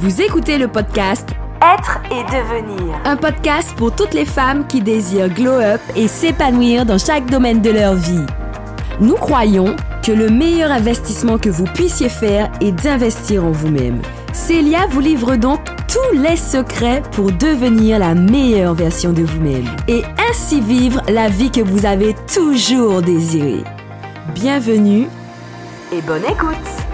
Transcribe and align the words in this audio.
Vous 0.00 0.22
écoutez 0.22 0.58
le 0.58 0.68
podcast 0.68 1.30
Être 1.60 2.00
et 2.12 2.22
devenir. 2.30 3.00
Un 3.04 3.16
podcast 3.16 3.74
pour 3.76 3.92
toutes 3.92 4.14
les 4.14 4.26
femmes 4.26 4.64
qui 4.68 4.80
désirent 4.80 5.28
glow 5.28 5.54
up 5.60 5.80
et 5.96 6.06
s'épanouir 6.06 6.86
dans 6.86 6.98
chaque 6.98 7.26
domaine 7.26 7.60
de 7.60 7.70
leur 7.70 7.94
vie. 7.94 8.24
Nous 9.00 9.16
croyons 9.16 9.74
que 10.04 10.12
le 10.12 10.28
meilleur 10.30 10.70
investissement 10.70 11.36
que 11.36 11.48
vous 11.48 11.64
puissiez 11.64 12.08
faire 12.08 12.48
est 12.60 12.70
d'investir 12.70 13.44
en 13.44 13.50
vous-même. 13.50 14.00
Célia 14.32 14.86
vous 14.88 15.00
livre 15.00 15.34
donc 15.34 15.58
tous 15.88 16.16
les 16.16 16.36
secrets 16.36 17.02
pour 17.10 17.32
devenir 17.32 17.98
la 17.98 18.14
meilleure 18.14 18.74
version 18.74 19.12
de 19.12 19.24
vous-même 19.24 19.66
et 19.88 20.04
ainsi 20.30 20.60
vivre 20.60 21.02
la 21.08 21.28
vie 21.28 21.50
que 21.50 21.60
vous 21.60 21.86
avez 21.86 22.14
toujours 22.32 23.02
désirée. 23.02 23.64
Bienvenue 24.32 25.08
et 25.92 26.00
bonne 26.02 26.24
écoute. 26.24 26.87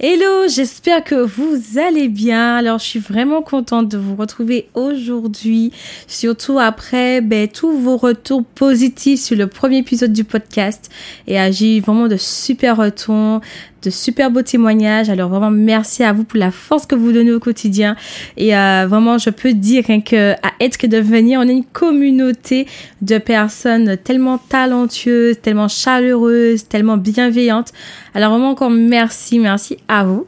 Hello, 0.00 0.46
j'espère 0.46 1.02
que 1.02 1.16
vous 1.16 1.76
allez 1.76 2.06
bien. 2.06 2.54
Alors, 2.54 2.78
je 2.78 2.84
suis 2.84 3.00
vraiment 3.00 3.42
contente 3.42 3.88
de 3.88 3.98
vous 3.98 4.14
retrouver 4.14 4.68
aujourd'hui, 4.74 5.72
surtout 6.06 6.60
après 6.60 7.20
ben, 7.20 7.48
tous 7.48 7.76
vos 7.76 7.96
retours 7.96 8.44
positifs 8.44 9.20
sur 9.20 9.36
le 9.36 9.48
premier 9.48 9.78
épisode 9.78 10.12
du 10.12 10.22
podcast. 10.22 10.88
Et 11.26 11.40
euh, 11.40 11.50
j'ai 11.50 11.78
eu 11.78 11.80
vraiment 11.80 12.06
de 12.06 12.16
super 12.16 12.76
retours, 12.76 13.40
de 13.82 13.90
super 13.90 14.30
beaux 14.30 14.42
témoignages. 14.42 15.10
Alors 15.10 15.28
vraiment 15.30 15.50
merci 15.50 16.02
à 16.02 16.12
vous 16.12 16.24
pour 16.24 16.38
la 16.38 16.50
force 16.50 16.86
que 16.86 16.94
vous 16.94 17.12
donnez 17.12 17.32
au 17.32 17.40
quotidien. 17.40 17.96
Et 18.36 18.56
euh, 18.56 18.86
vraiment, 18.88 19.18
je 19.18 19.30
peux 19.30 19.52
dire 19.52 19.84
hein, 19.88 20.00
que 20.00 20.32
à 20.32 20.52
être 20.60 20.76
que 20.76 20.86
devenir, 20.86 21.40
on 21.40 21.48
est 21.48 21.52
une 21.52 21.64
communauté 21.64 22.66
de 23.02 23.18
personnes 23.18 23.96
tellement 23.98 24.38
talentueuses, 24.38 25.40
tellement 25.40 25.68
chaleureuses, 25.68 26.66
tellement 26.68 26.96
bienveillantes. 26.96 27.72
Alors 28.14 28.32
vraiment 28.32 28.50
encore 28.50 28.70
merci, 28.70 29.38
merci 29.38 29.76
à 29.86 30.04
vous. 30.04 30.26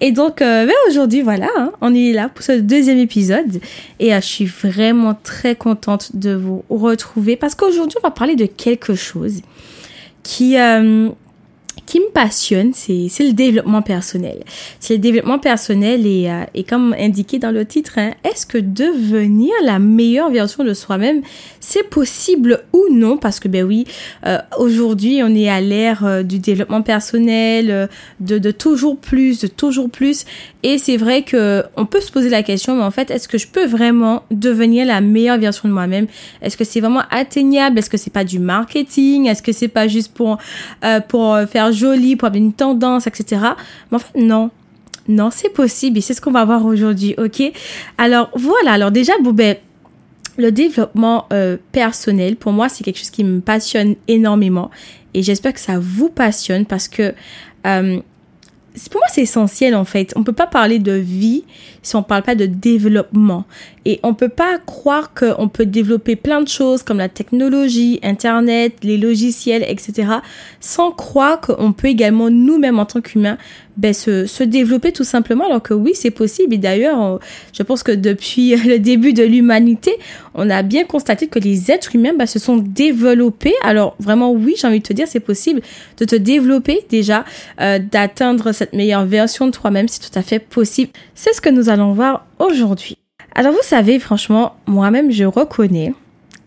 Et 0.00 0.12
donc 0.12 0.42
euh, 0.42 0.66
ben 0.66 0.74
aujourd'hui 0.88 1.22
voilà, 1.22 1.48
hein, 1.56 1.72
on 1.80 1.94
est 1.94 2.12
là 2.12 2.28
pour 2.28 2.44
ce 2.44 2.52
deuxième 2.52 2.98
épisode 2.98 3.60
et 3.98 4.14
euh, 4.14 4.20
je 4.20 4.26
suis 4.26 4.46
vraiment 4.46 5.18
très 5.22 5.54
contente 5.54 6.14
de 6.14 6.34
vous 6.34 6.64
retrouver 6.68 7.36
parce 7.36 7.54
qu'aujourd'hui 7.54 7.96
on 8.02 8.06
va 8.06 8.12
parler 8.12 8.36
de 8.36 8.46
quelque 8.46 8.94
chose 8.94 9.42
qui 10.22 10.56
qui 11.88 12.00
me 12.00 12.10
passionne, 12.10 12.72
c'est 12.74 13.08
le 13.20 13.32
développement 13.32 13.80
personnel. 13.80 14.44
C'est 14.78 14.94
le 14.94 14.98
développement 14.98 15.38
personnel 15.38 16.06
et, 16.06 16.28
euh, 16.28 16.44
et 16.52 16.62
comme 16.62 16.94
indiqué 16.98 17.38
dans 17.38 17.50
le 17.50 17.64
titre, 17.64 17.92
hein, 17.96 18.10
est-ce 18.24 18.44
que 18.44 18.58
devenir 18.58 19.52
la 19.64 19.78
meilleure 19.78 20.28
version 20.30 20.64
de 20.64 20.74
soi-même, 20.74 21.22
c'est 21.60 21.88
possible 21.88 22.62
ou 22.74 22.84
non? 22.92 23.16
Parce 23.16 23.40
que 23.40 23.48
ben 23.48 23.64
oui, 23.64 23.86
euh, 24.26 24.36
aujourd'hui 24.58 25.22
on 25.24 25.34
est 25.34 25.48
à 25.48 25.62
l'ère 25.62 26.04
euh, 26.04 26.22
du 26.22 26.38
développement 26.38 26.82
personnel, 26.82 27.70
euh, 27.70 27.86
de, 28.20 28.36
de 28.36 28.50
toujours 28.50 28.98
plus, 28.98 29.40
de 29.40 29.46
toujours 29.46 29.88
plus. 29.88 30.26
Et 30.62 30.76
c'est 30.76 30.98
vrai 30.98 31.22
que 31.22 31.64
on 31.78 31.86
peut 31.86 32.02
se 32.02 32.12
poser 32.12 32.28
la 32.28 32.42
question, 32.42 32.76
mais 32.76 32.82
en 32.82 32.90
fait, 32.90 33.10
est-ce 33.10 33.28
que 33.28 33.38
je 33.38 33.46
peux 33.46 33.64
vraiment 33.64 34.24
devenir 34.30 34.84
la 34.84 35.00
meilleure 35.00 35.38
version 35.38 35.70
de 35.70 35.72
moi-même? 35.72 36.06
Est-ce 36.42 36.58
que 36.58 36.64
c'est 36.64 36.80
vraiment 36.80 37.04
atteignable? 37.10 37.78
Est-ce 37.78 37.88
que 37.88 37.96
c'est 37.96 38.12
pas 38.12 38.24
du 38.24 38.40
marketing? 38.40 39.26
Est-ce 39.26 39.42
que 39.42 39.52
c'est 39.52 39.68
pas 39.68 39.88
juste 39.88 40.12
pour 40.12 40.36
euh, 40.84 41.00
pour 41.00 41.38
faire 41.50 41.72
joli, 41.78 42.16
pour 42.16 42.26
avoir 42.26 42.42
une 42.42 42.52
tendance, 42.52 43.06
etc. 43.06 43.42
Mais 43.90 43.96
en 43.96 43.98
fait, 43.98 44.18
non. 44.18 44.50
Non, 45.08 45.30
c'est 45.30 45.48
possible 45.48 45.96
et 45.96 46.00
c'est 46.02 46.12
ce 46.12 46.20
qu'on 46.20 46.32
va 46.32 46.44
voir 46.44 46.66
aujourd'hui, 46.66 47.14
ok? 47.16 47.42
Alors 47.96 48.30
voilà, 48.34 48.72
alors 48.72 48.90
déjà, 48.90 49.14
bon 49.22 49.32
ben, 49.32 49.56
le 50.36 50.52
développement 50.52 51.24
euh, 51.32 51.56
personnel, 51.72 52.36
pour 52.36 52.52
moi, 52.52 52.68
c'est 52.68 52.84
quelque 52.84 52.98
chose 52.98 53.10
qui 53.10 53.24
me 53.24 53.40
passionne 53.40 53.94
énormément 54.06 54.70
et 55.14 55.22
j'espère 55.22 55.54
que 55.54 55.60
ça 55.60 55.78
vous 55.78 56.10
passionne 56.10 56.66
parce 56.66 56.88
que 56.88 57.14
euh, 57.66 58.00
pour 58.90 59.00
moi, 59.00 59.08
c'est 59.10 59.22
essentiel 59.22 59.74
en 59.74 59.84
fait. 59.84 60.12
On 60.14 60.22
peut 60.22 60.32
pas 60.32 60.46
parler 60.46 60.78
de 60.78 60.92
vie 60.92 61.44
si 61.88 61.96
on 61.96 62.02
parle 62.02 62.22
pas 62.22 62.34
de 62.34 62.46
développement. 62.46 63.44
Et 63.84 64.00
on 64.02 64.12
peut 64.12 64.28
pas 64.28 64.58
croire 64.58 65.14
qu'on 65.14 65.48
peut 65.48 65.64
développer 65.64 66.14
plein 66.14 66.42
de 66.42 66.48
choses 66.48 66.82
comme 66.82 66.98
la 66.98 67.08
technologie, 67.08 67.98
Internet, 68.02 68.74
les 68.82 68.98
logiciels, 68.98 69.64
etc. 69.66 70.08
sans 70.60 70.90
croire 70.90 71.40
qu'on 71.40 71.72
peut 71.72 71.88
également 71.88 72.28
nous-mêmes 72.28 72.78
en 72.78 72.84
tant 72.84 73.00
qu'humains 73.00 73.38
ben, 73.78 73.94
se, 73.94 74.26
se 74.26 74.42
développer 74.42 74.92
tout 74.92 75.04
simplement. 75.04 75.46
Alors 75.46 75.62
que 75.62 75.72
oui, 75.72 75.92
c'est 75.94 76.10
possible. 76.10 76.52
Et 76.54 76.58
d'ailleurs, 76.58 77.20
je 77.52 77.62
pense 77.62 77.82
que 77.82 77.92
depuis 77.92 78.56
le 78.66 78.78
début 78.78 79.14
de 79.14 79.22
l'humanité, 79.22 79.92
on 80.34 80.50
a 80.50 80.62
bien 80.62 80.84
constaté 80.84 81.28
que 81.28 81.38
les 81.38 81.70
êtres 81.70 81.94
humains 81.94 82.12
ben, 82.12 82.26
se 82.26 82.38
sont 82.38 82.58
développés. 82.58 83.54
Alors 83.62 83.96
vraiment, 84.00 84.32
oui, 84.32 84.54
j'ai 84.60 84.66
envie 84.66 84.80
de 84.80 84.86
te 84.86 84.92
dire, 84.92 85.06
c'est 85.08 85.20
possible 85.20 85.62
de 85.96 86.04
te 86.04 86.16
développer 86.16 86.84
déjà, 86.90 87.24
euh, 87.60 87.78
d'atteindre 87.78 88.52
cette 88.52 88.74
meilleure 88.74 89.06
version 89.06 89.46
de 89.46 89.52
toi-même. 89.52 89.88
C'est 89.88 90.10
tout 90.10 90.18
à 90.18 90.22
fait 90.22 90.40
possible. 90.40 90.90
C'est 91.14 91.32
ce 91.32 91.40
que 91.40 91.48
nous 91.48 91.70
allons 91.70 91.77
voir 91.86 92.26
aujourd'hui. 92.38 92.98
Alors 93.34 93.52
vous 93.52 93.62
savez, 93.62 93.98
franchement, 93.98 94.56
moi-même, 94.66 95.10
je 95.10 95.24
reconnais, 95.24 95.94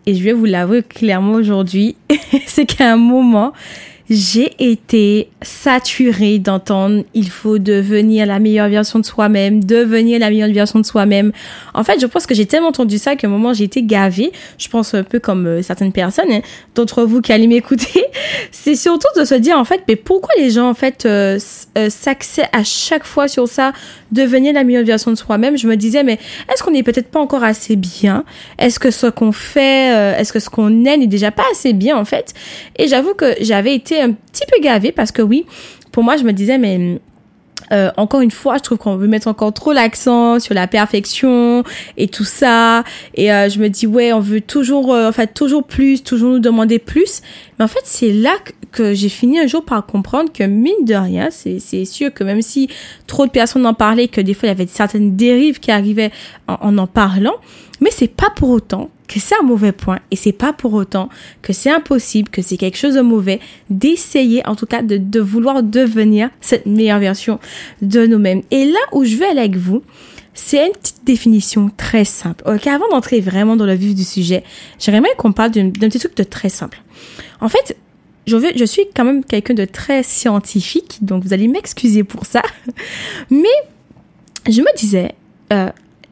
et 0.05 0.15
je 0.15 0.23
vais 0.23 0.33
vous 0.33 0.45
l'avouer 0.45 0.83
clairement 0.83 1.33
aujourd'hui, 1.33 1.95
c'est 2.47 2.65
qu'à 2.65 2.91
un 2.91 2.97
moment, 2.97 3.53
j'ai 4.13 4.51
été 4.59 5.29
saturée 5.41 6.37
d'entendre 6.37 7.05
il 7.13 7.29
faut 7.29 7.59
devenir 7.59 8.25
la 8.25 8.39
meilleure 8.39 8.67
version 8.67 8.99
de 8.99 9.05
soi-même, 9.05 9.63
devenir 9.63 10.19
la 10.19 10.29
meilleure 10.29 10.51
version 10.51 10.79
de 10.79 10.85
soi-même. 10.85 11.31
En 11.73 11.85
fait, 11.85 11.97
je 12.01 12.05
pense 12.07 12.25
que 12.25 12.35
j'ai 12.35 12.45
tellement 12.45 12.67
entendu 12.67 12.97
ça 12.97 13.15
qu'à 13.15 13.27
un 13.27 13.29
moment 13.29 13.53
j'ai 13.53 13.63
été 13.63 13.83
gavée. 13.83 14.33
Je 14.57 14.67
pense 14.67 14.93
un 14.93 15.03
peu 15.03 15.19
comme 15.19 15.47
euh, 15.47 15.61
certaines 15.61 15.93
personnes, 15.93 16.29
hein, 16.29 16.41
d'entre 16.75 17.03
vous 17.03 17.21
qui 17.21 17.31
allez 17.31 17.47
m'écouter. 17.47 18.03
C'est 18.51 18.75
surtout 18.75 19.07
de 19.17 19.23
se 19.23 19.35
dire 19.35 19.57
en 19.57 19.63
fait, 19.63 19.81
mais 19.87 19.95
pourquoi 19.95 20.33
les 20.37 20.49
gens 20.49 20.69
en 20.69 20.73
fait 20.73 21.05
euh, 21.05 21.39
euh, 21.77 21.89
à 22.51 22.63
chaque 22.65 23.05
fois 23.05 23.29
sur 23.29 23.47
ça, 23.47 23.71
devenir 24.11 24.51
la 24.53 24.65
meilleure 24.65 24.83
version 24.83 25.11
de 25.11 25.15
soi-même? 25.15 25.57
Je 25.57 25.67
me 25.67 25.77
disais 25.77 26.03
mais 26.03 26.19
est-ce 26.51 26.61
qu'on 26.63 26.71
n'est 26.71 26.83
peut-être 26.83 27.11
pas 27.11 27.21
encore 27.21 27.45
assez 27.45 27.77
bien? 27.77 28.25
Est-ce 28.59 28.77
que 28.77 28.91
ce 28.91 29.07
qu'on 29.07 29.31
fait, 29.31 29.95
euh, 29.95 30.17
est-ce 30.17 30.33
que 30.33 30.39
ce 30.39 30.49
qu'on 30.49 30.83
est 30.83 30.97
n'est 30.97 31.07
déjà 31.07 31.31
pas 31.31 31.45
assez 31.53 31.71
bien 31.71 31.97
en 31.97 32.03
fait? 32.03 32.33
Et 32.77 32.89
j'avoue 32.89 33.13
que 33.13 33.35
j'avais 33.39 33.73
été 33.73 34.00
un 34.01 34.11
petit 34.11 34.45
peu 34.51 34.61
gavée 34.61 34.91
parce 34.91 35.11
que 35.11 35.21
oui, 35.21 35.45
pour 35.91 36.03
moi 36.03 36.17
je 36.17 36.23
me 36.23 36.33
disais 36.33 36.57
mais 36.57 36.99
euh, 37.71 37.89
encore 37.95 38.21
une 38.21 38.31
fois, 38.31 38.57
je 38.57 38.63
trouve 38.63 38.77
qu'on 38.77 38.97
veut 38.97 39.07
mettre 39.07 39.27
encore 39.27 39.53
trop 39.53 39.71
l'accent 39.71 40.39
sur 40.39 40.53
la 40.53 40.67
perfection 40.67 41.63
et 41.97 42.07
tout 42.07 42.25
ça. 42.25 42.83
Et 43.15 43.31
euh, 43.31 43.49
je 43.49 43.59
me 43.59 43.69
dis 43.69 43.87
ouais, 43.87 44.11
on 44.11 44.19
veut 44.19 44.41
toujours, 44.41 44.93
euh, 44.93 45.07
en 45.07 45.11
fait, 45.11 45.33
toujours 45.33 45.63
plus, 45.63 46.03
toujours 46.03 46.31
nous 46.31 46.39
demander 46.39 46.79
plus. 46.79 47.21
Mais 47.61 47.65
en 47.65 47.67
fait, 47.67 47.83
c'est 47.83 48.11
là 48.11 48.35
que, 48.71 48.95
j'ai 48.95 49.07
fini 49.07 49.39
un 49.39 49.45
jour 49.45 49.63
par 49.63 49.85
comprendre 49.85 50.31
que 50.33 50.43
mine 50.43 50.83
de 50.83 50.95
rien, 50.95 51.29
c'est 51.29 51.85
sûr 51.85 52.11
que 52.11 52.23
même 52.23 52.41
si 52.41 52.67
trop 53.05 53.27
de 53.27 53.31
personnes 53.31 53.67
en 53.67 53.75
parlaient, 53.75 54.07
que 54.07 54.19
des 54.19 54.33
fois 54.33 54.47
il 54.47 54.49
y 54.49 54.51
avait 54.51 54.65
certaines 54.65 55.15
dérives 55.15 55.59
qui 55.59 55.69
arrivaient 55.69 56.09
en 56.47 56.55
en, 56.61 56.77
en 56.79 56.87
parlant, 56.87 57.35
mais 57.79 57.91
c'est 57.91 58.07
pas 58.07 58.31
pour 58.35 58.49
autant 58.49 58.89
que 59.07 59.19
c'est 59.19 59.35
un 59.39 59.43
mauvais 59.43 59.73
point 59.73 59.99
et 60.09 60.15
c'est 60.15 60.31
pas 60.31 60.53
pour 60.53 60.73
autant 60.73 61.09
que 61.43 61.53
c'est 61.53 61.69
impossible, 61.69 62.29
que 62.29 62.41
c'est 62.41 62.57
quelque 62.57 62.79
chose 62.79 62.95
de 62.95 63.01
mauvais 63.01 63.39
d'essayer 63.69 64.41
en 64.47 64.55
tout 64.55 64.65
cas 64.65 64.81
de, 64.81 64.97
de 64.97 65.19
vouloir 65.19 65.61
devenir 65.61 66.31
cette 66.39 66.65
meilleure 66.65 66.99
version 66.99 67.39
de 67.83 68.07
nous-mêmes. 68.07 68.41
Et 68.49 68.65
là 68.65 68.79
où 68.91 69.03
je 69.03 69.17
vais 69.17 69.25
aller 69.25 69.41
avec 69.41 69.57
vous, 69.57 69.83
c'est 70.33 70.65
une 70.65 70.73
petite 70.73 71.03
définition 71.05 71.69
très 71.77 72.05
simple. 72.05 72.43
Ok, 72.47 72.65
avant 72.65 72.87
d'entrer 72.89 73.19
vraiment 73.19 73.55
dans 73.55 73.65
le 73.65 73.75
vif 73.75 73.93
du 73.93 74.03
sujet, 74.03 74.43
j'aimerais 74.79 75.13
qu'on 75.17 75.33
parle 75.33 75.51
d'un 75.51 75.69
petit 75.69 75.99
truc 75.99 76.15
de 76.15 76.23
très 76.23 76.49
simple. 76.49 76.81
En 77.39 77.49
fait, 77.49 77.77
je, 78.27 78.37
veux, 78.37 78.51
je 78.55 78.65
suis 78.65 78.83
quand 78.95 79.03
même 79.03 79.23
quelqu'un 79.23 79.53
de 79.53 79.65
très 79.65 80.03
scientifique, 80.03 80.99
donc 81.01 81.23
vous 81.23 81.33
allez 81.33 81.47
m'excuser 81.47 82.03
pour 82.03 82.25
ça. 82.25 82.41
Mais 83.29 83.47
je 84.49 84.61
me 84.61 84.77
disais, 84.77 85.13
euh, 85.51 85.69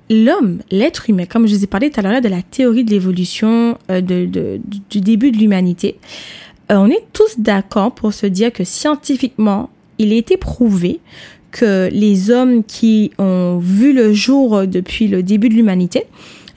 l'homme, 0.10 0.60
l'être 0.72 1.10
humain, 1.10 1.26
comme 1.26 1.48
je 1.48 1.56
vous 1.56 1.64
ai 1.64 1.68
parlé 1.68 1.90
tout 1.90 2.00
à 2.00 2.04
l'heure 2.04 2.22
de 2.22 2.28
la 2.28 2.42
théorie 2.42 2.84
de 2.84 2.92
l'évolution 2.92 3.78
euh, 3.92 4.02
du 4.02 5.02
début 5.02 5.32
de 5.32 5.38
l'humanité, 5.38 5.98
euh, 6.72 6.76
on 6.76 6.90
est 6.90 7.06
tous 7.14 7.40
d'accord 7.40 7.94
pour 7.94 8.14
se 8.14 8.26
dire 8.26 8.52
que 8.52 8.64
scientifiquement, 8.64 9.70
il 9.98 10.14
a 10.14 10.16
été 10.16 10.38
prouvé 10.38 11.00
que 11.52 11.90
les 11.92 12.30
hommes 12.30 12.64
qui 12.64 13.12
ont 13.18 13.58
vu 13.58 13.92
le 13.92 14.14
jour 14.14 14.68
depuis 14.68 15.08
le 15.08 15.24
début 15.24 15.50
de 15.50 15.56
l'humanité 15.56 16.06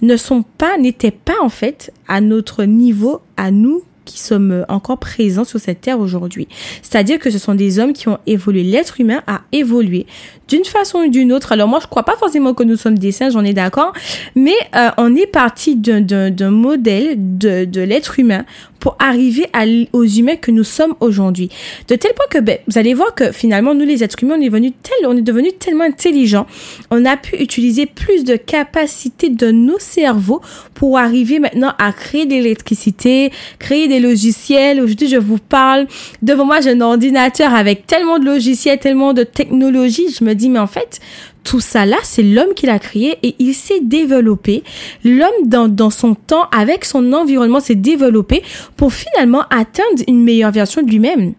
ne 0.03 0.17
sont 0.17 0.43
pas, 0.43 0.77
n'étaient 0.77 1.13
pas 1.13 1.41
en 1.43 1.49
fait 1.49 1.93
à 2.09 2.21
notre 2.21 2.65
niveau, 2.65 3.21
à 3.37 3.51
nous 3.51 3.83
qui 4.05 4.19
sommes 4.19 4.65
encore 4.69 4.99
présents 4.99 5.45
sur 5.45 5.61
cette 5.61 5.81
terre 5.81 6.01
aujourd'hui. 6.01 6.49
C'est-à-dire 6.83 7.19
que 7.19 7.31
ce 7.31 7.39
sont 7.39 7.55
des 7.55 7.79
hommes 7.79 7.93
qui 7.93 8.09
ont 8.09 8.19
évolué. 8.27 8.63
L'être 8.63 9.01
humain 9.01 9.23
a 9.27 9.43
évolué 9.53 10.07
d'une 10.49 10.65
façon 10.65 10.99
ou 10.99 11.09
d'une 11.09 11.33
autre. 11.33 11.53
Alors 11.53 11.69
moi, 11.69 11.79
je 11.81 11.87
crois 11.87 12.03
pas 12.03 12.17
forcément 12.17 12.55
que 12.55 12.63
nous 12.63 12.77
sommes 12.77 12.99
des 12.99 13.13
singes, 13.13 13.33
j'en 13.33 13.45
ai 13.45 13.55
d'accord, 13.55 13.93
mais 14.35 14.55
euh, 14.77 14.91
on 14.99 15.15
est 15.17 15.27
parti 15.27 15.77
d'un 15.77 16.51
modèle 16.51 17.15
de 17.17 17.81
l'être 17.81 18.19
humain 18.19 18.45
pour 18.83 18.97
arriver 18.99 19.47
aux 19.93 20.05
humains 20.05 20.35
que 20.35 20.51
nous 20.51 20.65
sommes 20.65 20.95
aujourd'hui. 20.99 21.49
De 21.87 21.95
tel 21.95 22.13
point 22.15 22.27
que 22.29 22.41
ben, 22.41 22.59
vous 22.67 22.79
allez 22.79 22.95
voir 22.95 23.15
que 23.15 23.31
finalement, 23.31 23.77
nous 23.77 23.85
les 23.85 24.03
êtres 24.03 24.21
humains, 24.21 24.35
on 24.37 24.43
est, 24.43 24.49
venu 24.49 24.73
tel, 24.73 25.07
on 25.07 25.17
est 25.17 25.23
devenus 25.23 25.53
tellement 25.61 25.85
intelligents, 25.85 26.49
on 26.91 27.05
a 27.05 27.17
pu 27.17 27.37
utiliser 27.37 27.87
plus 27.87 28.25
de 28.25 28.35
capacités 28.35 29.29
de 29.29 29.53
nos 29.53 29.79
cerveaux 29.79 30.41
pour 30.75 30.99
arriver 30.99 31.39
maintenant 31.39 31.75
à 31.79 31.93
créer 31.93 32.27
de 32.27 32.33
l'électricité, 32.33 33.31
créer 33.61 33.87
des 33.87 34.01
logiciels. 34.01 34.81
Aujourd'hui, 34.81 35.07
je 35.07 35.17
vous 35.17 35.39
parle, 35.39 35.87
devant 36.21 36.45
moi, 36.45 36.61
j'ai 36.61 36.71
un 36.71 36.81
ordinateur 36.81 37.55
avec 37.55 37.87
tellement 37.87 38.19
de 38.19 38.25
logiciels, 38.25 38.81
tellement 38.81 39.13
de 39.13 39.23
technologies. 39.23 40.09
Je 40.19 40.25
me 40.25 40.35
dis, 40.35 40.49
mais 40.49 40.59
en 40.59 40.67
fait, 40.67 40.99
tout 41.45 41.61
ça 41.61 41.87
là, 41.87 41.97
c'est 42.03 42.23
l'homme 42.23 42.55
qui 42.55 42.67
l'a 42.67 42.79
créé 42.79 43.19
et 43.23 43.35
il 43.39 43.55
s'est 43.55 43.81
développé. 43.81 44.63
L'homme 45.05 45.47
dans, 45.47 45.69
dans 45.69 45.91
son 45.91 46.15
temps, 46.15 46.49
avec 46.57 46.85
son 46.85 47.13
environnement, 47.13 47.61
s'est 47.61 47.75
développé 47.75 48.43
pour 48.77 48.93
finalement 48.93 49.43
atteindre 49.51 50.03
une 50.09 50.23
meilleure 50.23 50.53
version 50.53 50.83
de 50.83 50.91
lui-même. 50.91 51.35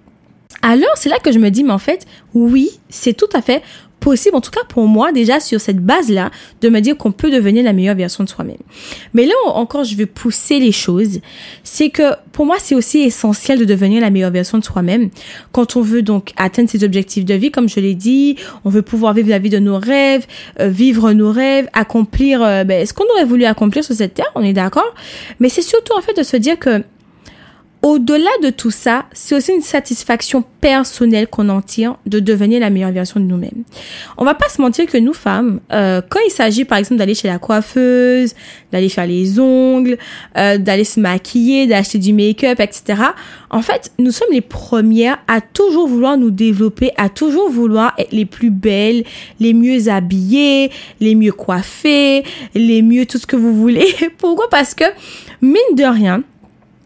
Alors, 0.61 0.91
c'est 0.95 1.09
là 1.09 1.19
que 1.19 1.31
je 1.31 1.39
me 1.39 1.49
dis, 1.49 1.63
mais 1.63 1.73
en 1.73 1.77
fait, 1.77 2.05
oui, 2.33 2.69
c'est 2.89 3.13
tout 3.13 3.27
à 3.33 3.41
fait 3.41 3.61
possible, 4.03 4.35
en 4.35 4.41
tout 4.41 4.51
cas 4.51 4.63
pour 4.67 4.85
moi, 4.85 5.11
déjà 5.13 5.39
sur 5.39 5.61
cette 5.61 5.79
base-là, 5.79 6.29
de 6.61 6.69
me 6.69 6.81
dire 6.81 6.97
qu'on 6.97 7.13
peut 7.13 7.31
devenir 7.31 7.63
la 7.63 7.71
meilleure 7.71 7.95
version 7.95 8.23
de 8.23 8.29
soi-même. 8.29 8.57
Mais 9.13 9.25
là 9.25 9.33
encore, 9.45 9.85
je 9.85 9.95
vais 9.95 10.05
pousser 10.05 10.59
les 10.59 10.73
choses. 10.73 11.21
C'est 11.63 11.89
que 11.89 12.03
pour 12.33 12.45
moi, 12.45 12.57
c'est 12.59 12.75
aussi 12.75 12.99
essentiel 12.99 13.59
de 13.59 13.65
devenir 13.65 14.01
la 14.01 14.09
meilleure 14.09 14.31
version 14.31 14.57
de 14.57 14.63
soi-même. 14.63 15.09
Quand 15.53 15.77
on 15.77 15.81
veut 15.81 16.01
donc 16.01 16.33
atteindre 16.35 16.69
ses 16.69 16.83
objectifs 16.83 17.23
de 17.23 17.33
vie, 17.33 17.49
comme 17.49 17.69
je 17.69 17.79
l'ai 17.79 17.95
dit, 17.95 18.35
on 18.65 18.69
veut 18.69 18.81
pouvoir 18.81 19.13
vivre 19.13 19.29
la 19.29 19.39
vie 19.39 19.49
de 19.49 19.59
nos 19.59 19.79
rêves, 19.79 20.27
euh, 20.59 20.67
vivre 20.67 21.13
nos 21.13 21.31
rêves, 21.31 21.69
accomplir 21.73 22.43
euh, 22.43 22.63
ben, 22.65 22.85
ce 22.85 22.93
qu'on 22.93 23.05
aurait 23.13 23.25
voulu 23.25 23.45
accomplir 23.45 23.83
sur 23.85 23.95
cette 23.95 24.15
terre, 24.15 24.31
on 24.35 24.43
est 24.43 24.53
d'accord. 24.53 24.93
Mais 25.39 25.47
c'est 25.47 25.61
surtout 25.61 25.93
en 25.97 26.01
fait 26.01 26.17
de 26.17 26.23
se 26.23 26.35
dire 26.35 26.59
que 26.59 26.83
au-delà 27.83 28.29
de 28.41 28.49
tout 28.49 28.71
ça, 28.71 29.05
c'est 29.11 29.35
aussi 29.35 29.51
une 29.51 29.61
satisfaction 29.61 30.43
personnelle 30.61 31.27
qu'on 31.27 31.49
en 31.49 31.61
tire 31.61 31.97
de 32.05 32.21
devenir 32.21 32.61
la 32.61 32.69
meilleure 32.69 32.93
version 32.93 33.19
de 33.19 33.25
nous-mêmes. 33.25 33.65
On 34.17 34.23
va 34.23 34.33
pas 34.33 34.47
se 34.47 34.61
mentir 34.61 34.85
que 34.85 34.97
nous 34.97 35.13
femmes, 35.13 35.59
euh, 35.73 36.01
quand 36.09 36.21
il 36.25 36.31
s'agit 36.31 36.63
par 36.63 36.77
exemple 36.77 36.97
d'aller 36.97 37.13
chez 37.13 37.27
la 37.27 37.39
coiffeuse, 37.39 38.35
d'aller 38.71 38.87
faire 38.87 39.05
les 39.05 39.37
ongles, 39.37 39.97
euh, 40.37 40.57
d'aller 40.57 40.85
se 40.85 41.01
maquiller, 41.01 41.67
d'acheter 41.67 41.97
du 41.97 42.13
make-up, 42.13 42.61
etc. 42.61 43.01
En 43.49 43.61
fait, 43.61 43.91
nous 43.99 44.11
sommes 44.11 44.31
les 44.31 44.39
premières 44.39 45.17
à 45.27 45.41
toujours 45.41 45.89
vouloir 45.89 46.15
nous 46.15 46.31
développer, 46.31 46.91
à 46.95 47.09
toujours 47.09 47.49
vouloir 47.51 47.93
être 47.97 48.13
les 48.13 48.25
plus 48.25 48.49
belles, 48.49 49.03
les 49.41 49.53
mieux 49.53 49.89
habillées, 49.89 50.71
les 51.01 51.15
mieux 51.15 51.33
coiffées, 51.33 52.23
les 52.55 52.81
mieux 52.81 53.05
tout 53.05 53.17
ce 53.17 53.27
que 53.27 53.35
vous 53.35 53.53
voulez. 53.53 53.93
Pourquoi? 54.17 54.47
Parce 54.49 54.73
que 54.73 54.85
mine 55.41 55.75
de 55.75 55.83
rien 55.83 56.23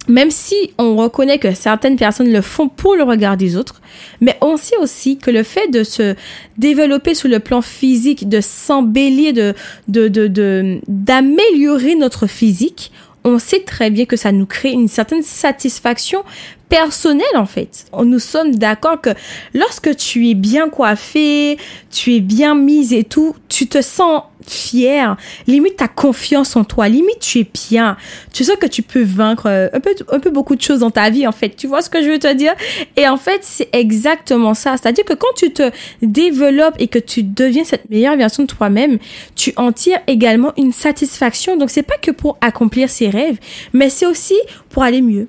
même 0.07 0.31
si 0.31 0.71
on 0.77 0.95
reconnaît 0.95 1.37
que 1.37 1.53
certaines 1.53 1.97
personnes 1.97 2.31
le 2.31 2.41
font 2.41 2.69
pour 2.69 2.95
le 2.95 3.03
regard 3.03 3.37
des 3.37 3.57
autres, 3.57 3.81
mais 4.21 4.37
on 4.41 4.57
sait 4.57 4.77
aussi 4.77 5.17
que 5.17 5.31
le 5.31 5.43
fait 5.43 5.67
de 5.67 5.83
se 5.83 6.15
développer 6.57 7.13
sur 7.13 7.29
le 7.29 7.39
plan 7.39 7.61
physique, 7.61 8.29
de 8.29 8.41
s'embellir, 8.41 9.33
de, 9.33 9.53
de, 9.87 10.07
de, 10.07 10.79
d'améliorer 10.87 11.95
notre 11.95 12.27
physique, 12.27 12.91
on 13.23 13.39
sait 13.39 13.59
très 13.59 13.89
bien 13.89 14.05
que 14.05 14.15
ça 14.15 14.31
nous 14.31 14.45
crée 14.45 14.71
une 14.71 14.87
certaine 14.87 15.23
satisfaction 15.23 16.23
personnelle 16.69 17.25
en 17.35 17.45
fait. 17.45 17.85
Nous 18.03 18.19
sommes 18.19 18.55
d'accord 18.55 19.01
que 19.01 19.11
lorsque 19.53 19.95
tu 19.95 20.29
es 20.29 20.33
bien 20.33 20.69
coiffé, 20.69 21.57
tu 21.91 22.15
es 22.15 22.19
bien 22.19 22.55
mise 22.55 22.93
et 22.93 23.03
tout, 23.03 23.35
tu 23.47 23.67
te 23.67 23.81
sens 23.81 24.23
fier, 24.45 25.17
limite 25.45 25.77
ta 25.77 25.87
confiance 25.87 26.55
en 26.55 26.63
toi, 26.63 26.87
limite 26.87 27.19
tu 27.19 27.39
es 27.39 27.47
bien, 27.69 27.97
tu 28.31 28.43
sais 28.43 28.55
que 28.55 28.65
tu 28.65 28.81
peux 28.81 29.03
vaincre 29.03 29.47
euh, 29.47 29.67
un 29.73 29.79
peu, 29.79 29.93
un 30.09 30.19
peu 30.19 30.29
beaucoup 30.29 30.55
de 30.55 30.61
choses 30.61 30.79
dans 30.79 30.91
ta 30.91 31.09
vie 31.09 31.27
en 31.27 31.31
fait, 31.31 31.55
tu 31.55 31.67
vois 31.67 31.81
ce 31.81 31.89
que 31.89 32.01
je 32.01 32.09
veux 32.09 32.19
te 32.19 32.33
dire? 32.33 32.53
Et 32.95 33.07
en 33.07 33.17
fait 33.17 33.39
c'est 33.41 33.69
exactement 33.73 34.53
ça, 34.53 34.75
c'est-à-dire 34.77 35.05
que 35.05 35.13
quand 35.13 35.33
tu 35.35 35.51
te 35.51 35.71
développes 36.01 36.75
et 36.79 36.87
que 36.87 36.99
tu 36.99 37.23
deviens 37.23 37.65
cette 37.65 37.89
meilleure 37.89 38.15
version 38.15 38.43
de 38.43 38.47
toi-même, 38.47 38.99
tu 39.35 39.53
en 39.57 39.71
tires 39.71 39.99
également 40.07 40.53
une 40.57 40.71
satisfaction, 40.71 41.57
donc 41.57 41.69
c'est 41.69 41.83
pas 41.83 41.97
que 41.97 42.11
pour 42.11 42.37
accomplir 42.39 42.89
ses 42.89 43.09
rêves, 43.09 43.39
mais 43.73 43.89
c'est 43.89 44.05
aussi 44.05 44.35
pour 44.69 44.83
aller 44.83 45.01
mieux 45.01 45.27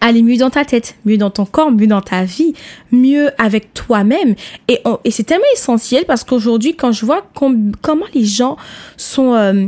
aller 0.00 0.22
mieux 0.22 0.36
dans 0.36 0.50
ta 0.50 0.64
tête, 0.64 0.96
mieux 1.04 1.16
dans 1.16 1.30
ton 1.30 1.44
corps, 1.44 1.70
mieux 1.70 1.86
dans 1.86 2.00
ta 2.00 2.24
vie, 2.24 2.54
mieux 2.92 3.30
avec 3.38 3.74
toi-même. 3.74 4.34
Et, 4.68 4.80
c'est 5.10 5.24
tellement 5.24 5.44
essentiel 5.54 6.04
parce 6.06 6.24
qu'aujourd'hui, 6.24 6.74
quand 6.74 6.92
je 6.92 7.04
vois 7.04 7.26
comment 7.34 8.06
les 8.14 8.24
gens 8.24 8.56
sont, 8.96 9.34
euh, 9.34 9.66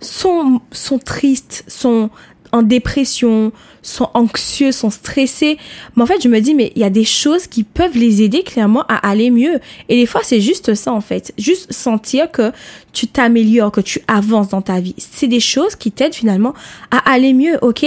sont 0.00 0.98
tristes, 1.04 1.64
sont 1.68 2.10
en 2.52 2.62
dépression, 2.62 3.52
sont 3.82 4.10
anxieux, 4.14 4.72
sont 4.72 4.90
stressés. 4.90 5.58
Mais 5.96 6.02
en 6.02 6.06
fait, 6.06 6.22
je 6.22 6.28
me 6.28 6.40
dis, 6.40 6.54
mais 6.54 6.72
il 6.76 6.82
y 6.82 6.84
a 6.84 6.90
des 6.90 7.04
choses 7.04 7.46
qui 7.46 7.64
peuvent 7.64 7.96
les 7.96 8.22
aider 8.22 8.42
clairement 8.42 8.84
à 8.88 9.08
aller 9.08 9.30
mieux. 9.30 9.60
Et 9.88 9.96
des 9.96 10.06
fois, 10.06 10.20
c'est 10.24 10.40
juste 10.40 10.74
ça, 10.74 10.92
en 10.92 11.00
fait. 11.00 11.32
Juste 11.38 11.72
sentir 11.72 12.30
que 12.30 12.52
tu 12.92 13.06
t'améliores, 13.06 13.70
que 13.70 13.80
tu 13.80 14.00
avances 14.08 14.48
dans 14.48 14.62
ta 14.62 14.80
vie. 14.80 14.94
C'est 14.98 15.28
des 15.28 15.40
choses 15.40 15.76
qui 15.76 15.92
t'aident 15.92 16.14
finalement 16.14 16.54
à 16.90 16.98
aller 17.10 17.32
mieux, 17.32 17.56
ok? 17.62 17.86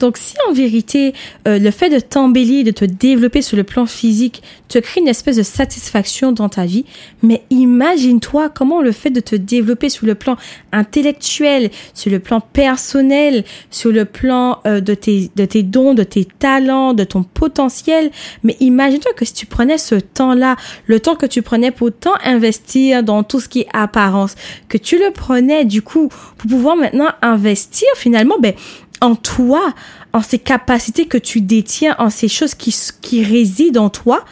Donc 0.00 0.16
si 0.16 0.34
en 0.48 0.52
vérité, 0.52 1.14
euh, 1.46 1.58
le 1.58 1.70
fait 1.70 1.90
de 1.90 2.00
t'embellir, 2.00 2.64
de 2.64 2.70
te 2.70 2.84
développer 2.84 3.40
sur 3.40 3.56
le 3.56 3.64
plan 3.64 3.86
physique, 3.86 4.42
te 4.68 4.78
crée 4.78 5.00
une 5.00 5.08
espèce 5.08 5.36
de 5.36 5.42
satisfaction 5.44 6.32
dans 6.32 6.48
ta 6.48 6.64
vie, 6.66 6.84
mais 7.22 7.44
imagine-toi 7.50 8.48
comment 8.48 8.82
le 8.82 8.90
fait 8.92 9.10
de 9.10 9.20
te 9.20 9.36
développer 9.36 9.90
sur 9.90 10.06
le 10.06 10.14
plan 10.14 10.36
intellectuel, 10.72 11.70
sur 11.94 12.10
le 12.10 12.18
plan 12.18 12.40
personnel, 12.40 13.44
sur 13.70 13.92
le 13.92 13.97
plan 14.04 14.60
euh, 14.66 14.80
de, 14.80 14.94
tes, 14.94 15.30
de 15.34 15.44
tes 15.44 15.62
dons, 15.62 15.94
de 15.94 16.02
tes 16.02 16.24
talents, 16.24 16.94
de 16.94 17.04
ton 17.04 17.22
potentiel, 17.22 18.10
mais 18.42 18.56
imagine-toi 18.60 19.12
que 19.14 19.24
si 19.24 19.32
tu 19.32 19.46
prenais 19.46 19.78
ce 19.78 19.94
temps-là, 19.96 20.56
le 20.86 21.00
temps 21.00 21.16
que 21.16 21.26
tu 21.26 21.42
prenais 21.42 21.70
pour 21.70 21.92
tant 21.92 22.14
investir 22.24 23.02
dans 23.02 23.22
tout 23.22 23.40
ce 23.40 23.48
qui 23.48 23.60
est 23.60 23.68
apparence, 23.72 24.34
que 24.68 24.78
tu 24.78 24.98
le 24.98 25.10
prenais 25.10 25.64
du 25.64 25.82
coup 25.82 26.08
pour 26.36 26.48
pouvoir 26.48 26.76
maintenant 26.76 27.10
investir 27.22 27.88
finalement 27.96 28.36
ben, 28.40 28.54
en 29.00 29.14
toi, 29.14 29.74
en 30.12 30.22
ces 30.22 30.38
capacités 30.38 31.06
que 31.06 31.18
tu 31.18 31.40
détiens, 31.40 31.94
en 31.98 32.10
ces 32.10 32.28
choses 32.28 32.54
qui, 32.54 32.74
qui 33.00 33.22
résident 33.22 33.84
en 33.84 33.90
toi, 33.90 34.24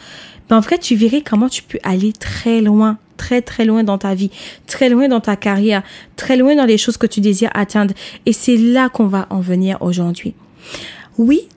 ben 0.49 0.57
en 0.57 0.59
vrai, 0.59 0.77
tu 0.77 0.95
verrais 0.95 1.21
comment 1.21 1.49
tu 1.49 1.63
peux 1.63 1.79
aller 1.83 2.13
très 2.13 2.61
loin, 2.61 2.97
très 3.17 3.41
très 3.41 3.65
loin 3.65 3.83
dans 3.83 3.97
ta 3.97 4.15
vie, 4.15 4.31
très 4.67 4.89
loin 4.89 5.07
dans 5.07 5.19
ta 5.19 5.35
carrière, 5.35 5.83
très 6.15 6.37
loin 6.37 6.55
dans 6.55 6.65
les 6.65 6.77
choses 6.77 6.97
que 6.97 7.07
tu 7.07 7.19
désires 7.19 7.51
atteindre. 7.53 7.93
Et 8.25 8.33
c'est 8.33 8.57
là 8.57 8.89
qu'on 8.89 9.07
va 9.07 9.27
en 9.29 9.39
venir 9.39 9.77
aujourd'hui. 9.81 10.35
Oui, 11.17 11.47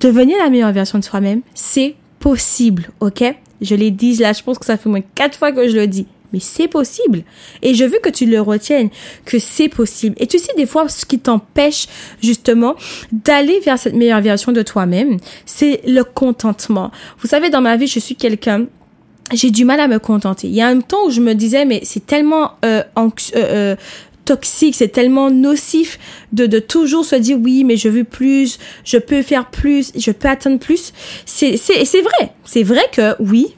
devenir 0.00 0.38
la 0.38 0.48
meilleure 0.48 0.72
version 0.72 0.98
de 0.98 1.04
soi-même, 1.04 1.42
c'est 1.54 1.96
possible, 2.20 2.90
ok? 3.00 3.24
Je 3.60 3.74
l'ai 3.74 3.90
dit 3.90 4.14
là, 4.16 4.32
je 4.32 4.42
pense 4.42 4.58
que 4.58 4.64
ça 4.64 4.76
fait 4.76 4.88
moins 4.88 5.02
quatre 5.14 5.36
fois 5.36 5.52
que 5.52 5.68
je 5.68 5.76
le 5.76 5.86
dis. 5.86 6.06
Mais 6.32 6.38
c'est 6.38 6.68
possible. 6.68 7.24
Et 7.60 7.74
je 7.74 7.84
veux 7.84 7.98
que 7.98 8.08
tu 8.08 8.24
le 8.24 8.40
retiennes, 8.40 8.90
que 9.24 9.38
c'est 9.38 9.68
possible. 9.68 10.14
Et 10.18 10.26
tu 10.26 10.38
sais, 10.38 10.52
des 10.56 10.66
fois, 10.66 10.88
ce 10.88 11.04
qui 11.04 11.18
t'empêche 11.18 11.86
justement 12.22 12.76
d'aller 13.10 13.58
vers 13.60 13.78
cette 13.78 13.94
meilleure 13.94 14.20
version 14.20 14.52
de 14.52 14.62
toi-même, 14.62 15.16
c'est 15.44 15.80
le 15.86 16.04
contentement. 16.04 16.92
Vous 17.18 17.26
savez, 17.26 17.50
dans 17.50 17.60
ma 17.60 17.76
vie, 17.76 17.88
je 17.88 17.98
suis 17.98 18.14
quelqu'un 18.14 18.66
j'ai 19.32 19.50
du 19.50 19.64
mal 19.64 19.80
à 19.80 19.88
me 19.88 19.98
contenter. 19.98 20.48
Il 20.48 20.54
y 20.54 20.60
a 20.60 20.66
un 20.66 20.80
temps 20.80 21.06
où 21.06 21.10
je 21.10 21.20
me 21.20 21.34
disais, 21.34 21.64
mais 21.64 21.80
c'est 21.84 22.06
tellement 22.06 22.52
euh, 22.64 22.82
euh, 22.98 23.10
euh, 23.36 23.76
toxique, 24.24 24.74
c'est 24.76 24.88
tellement 24.88 25.30
nocif 25.30 25.98
de, 26.32 26.46
de 26.46 26.58
toujours 26.58 27.04
se 27.04 27.16
dire 27.16 27.38
oui, 27.40 27.64
mais 27.64 27.76
je 27.76 27.88
veux 27.88 28.04
plus, 28.04 28.58
je 28.84 28.98
peux 28.98 29.22
faire 29.22 29.50
plus, 29.50 29.92
je 29.96 30.10
peux 30.12 30.28
atteindre 30.28 30.58
plus. 30.58 30.92
C'est, 31.26 31.56
vrai. 31.56 32.32
C'est 32.44 32.62
vrai 32.62 32.84
que 32.92 33.20
oui, 33.20 33.56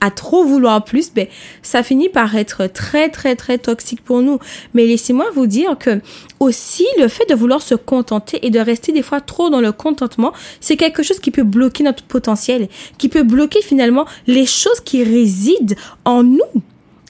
à, 0.00 0.10
trop 0.10 0.44
vouloir 0.44 0.84
plus, 0.84 1.12
ben, 1.12 1.26
ça 1.62 1.82
finit 1.82 2.08
par 2.08 2.34
être 2.36 2.66
très, 2.66 3.08
très, 3.08 3.36
très 3.36 3.58
toxique 3.58 4.02
pour 4.02 4.22
nous. 4.22 4.38
Mais 4.74 4.86
laissez-moi 4.86 5.26
vous 5.34 5.46
dire 5.46 5.76
que 5.78 6.00
aussi, 6.40 6.86
le 6.98 7.08
fait 7.08 7.28
de 7.28 7.34
vouloir 7.34 7.62
se 7.62 7.74
contenter 7.74 8.44
et 8.46 8.50
de 8.50 8.58
rester 8.58 8.92
des 8.92 9.02
fois 9.02 9.20
trop 9.20 9.50
dans 9.50 9.60
le 9.60 9.72
contentement, 9.72 10.32
c'est 10.60 10.76
quelque 10.76 11.02
chose 11.02 11.20
qui 11.20 11.30
peut 11.30 11.42
bloquer 11.42 11.84
notre 11.84 12.04
potentiel, 12.04 12.68
qui 12.96 13.08
peut 13.08 13.22
bloquer 13.22 13.62
finalement 13.62 14.06
les 14.26 14.46
choses 14.46 14.80
qui 14.80 15.02
résident 15.04 15.74
en 16.04 16.22
nous. 16.22 16.62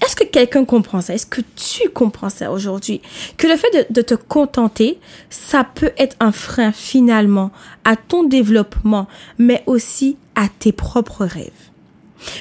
Est-ce 0.05 0.15
que 0.15 0.25
quelqu'un 0.25 0.65
comprend 0.65 1.01
ça? 1.01 1.15
Est-ce 1.15 1.27
que 1.27 1.41
tu 1.57 1.89
comprends 1.91 2.31
ça 2.31 2.53
aujourd'hui? 2.53 3.01
Que 3.37 3.49
le 3.49 3.57
fait 3.57 3.89
de, 3.91 3.95
de, 3.95 4.03
te 4.03 4.15
contenter, 4.15 4.99
ça 5.29 5.65
peut 5.65 5.91
être 5.99 6.17
un 6.21 6.31
frein 6.31 6.71
finalement 6.71 7.51
à 7.85 7.97
ton 7.97 8.23
développement, 8.23 9.09
mais 9.39 9.63
aussi 9.67 10.17
à 10.37 10.47
tes 10.61 10.71
propres 10.71 11.25
rêves. 11.25 11.68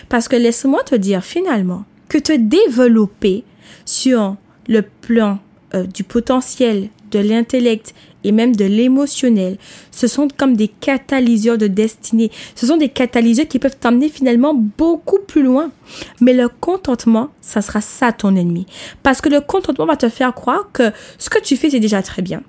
Parce 0.09 0.27
que 0.27 0.35
laisse-moi 0.35 0.83
te 0.83 0.95
dire 0.95 1.23
finalement 1.23 1.85
que 2.09 2.17
te 2.17 2.33
développer 2.33 3.43
sur 3.85 4.35
le 4.67 4.81
plan 4.81 5.39
euh, 5.73 5.83
du 5.83 6.03
potentiel, 6.03 6.89
de 7.11 7.19
l'intellect 7.19 7.93
et 8.23 8.31
même 8.31 8.55
de 8.55 8.65
l'émotionnel, 8.65 9.57
ce 9.91 10.07
sont 10.07 10.27
comme 10.35 10.55
des 10.55 10.67
catalyseurs 10.67 11.57
de 11.57 11.67
destinée. 11.67 12.31
Ce 12.55 12.65
sont 12.65 12.77
des 12.77 12.89
catalyseurs 12.89 13.47
qui 13.47 13.59
peuvent 13.59 13.77
t'emmener 13.77 14.09
finalement 14.09 14.53
beaucoup 14.53 15.19
plus 15.19 15.43
loin. 15.43 15.71
Mais 16.19 16.33
le 16.33 16.49
contentement, 16.49 17.29
ça 17.41 17.61
sera 17.61 17.81
ça 17.81 18.11
ton 18.11 18.35
ennemi. 18.35 18.65
Parce 19.03 19.21
que 19.21 19.29
le 19.29 19.41
contentement 19.41 19.85
va 19.85 19.95
te 19.95 20.09
faire 20.09 20.33
croire 20.33 20.69
que 20.73 20.91
ce 21.17 21.29
que 21.29 21.39
tu 21.39 21.55
fais, 21.55 21.69
c'est 21.69 21.79
déjà 21.79 22.01
très 22.01 22.21
bien 22.21 22.43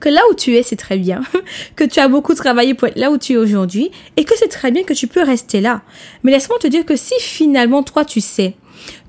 que 0.00 0.08
là 0.08 0.20
où 0.30 0.34
tu 0.34 0.56
es, 0.56 0.62
c'est 0.62 0.76
très 0.76 0.98
bien, 0.98 1.22
que 1.76 1.84
tu 1.84 2.00
as 2.00 2.08
beaucoup 2.08 2.34
travaillé 2.34 2.74
pour 2.74 2.88
être 2.88 2.98
là 2.98 3.10
où 3.10 3.18
tu 3.18 3.34
es 3.34 3.36
aujourd'hui 3.36 3.90
et 4.16 4.24
que 4.24 4.36
c'est 4.36 4.48
très 4.48 4.70
bien 4.70 4.84
que 4.84 4.94
tu 4.94 5.06
peux 5.06 5.22
rester 5.22 5.60
là. 5.60 5.82
Mais 6.22 6.32
laisse-moi 6.32 6.58
te 6.58 6.66
dire 6.66 6.84
que 6.84 6.96
si 6.96 7.14
finalement 7.20 7.82
toi 7.82 8.04
tu 8.04 8.20
sais 8.20 8.54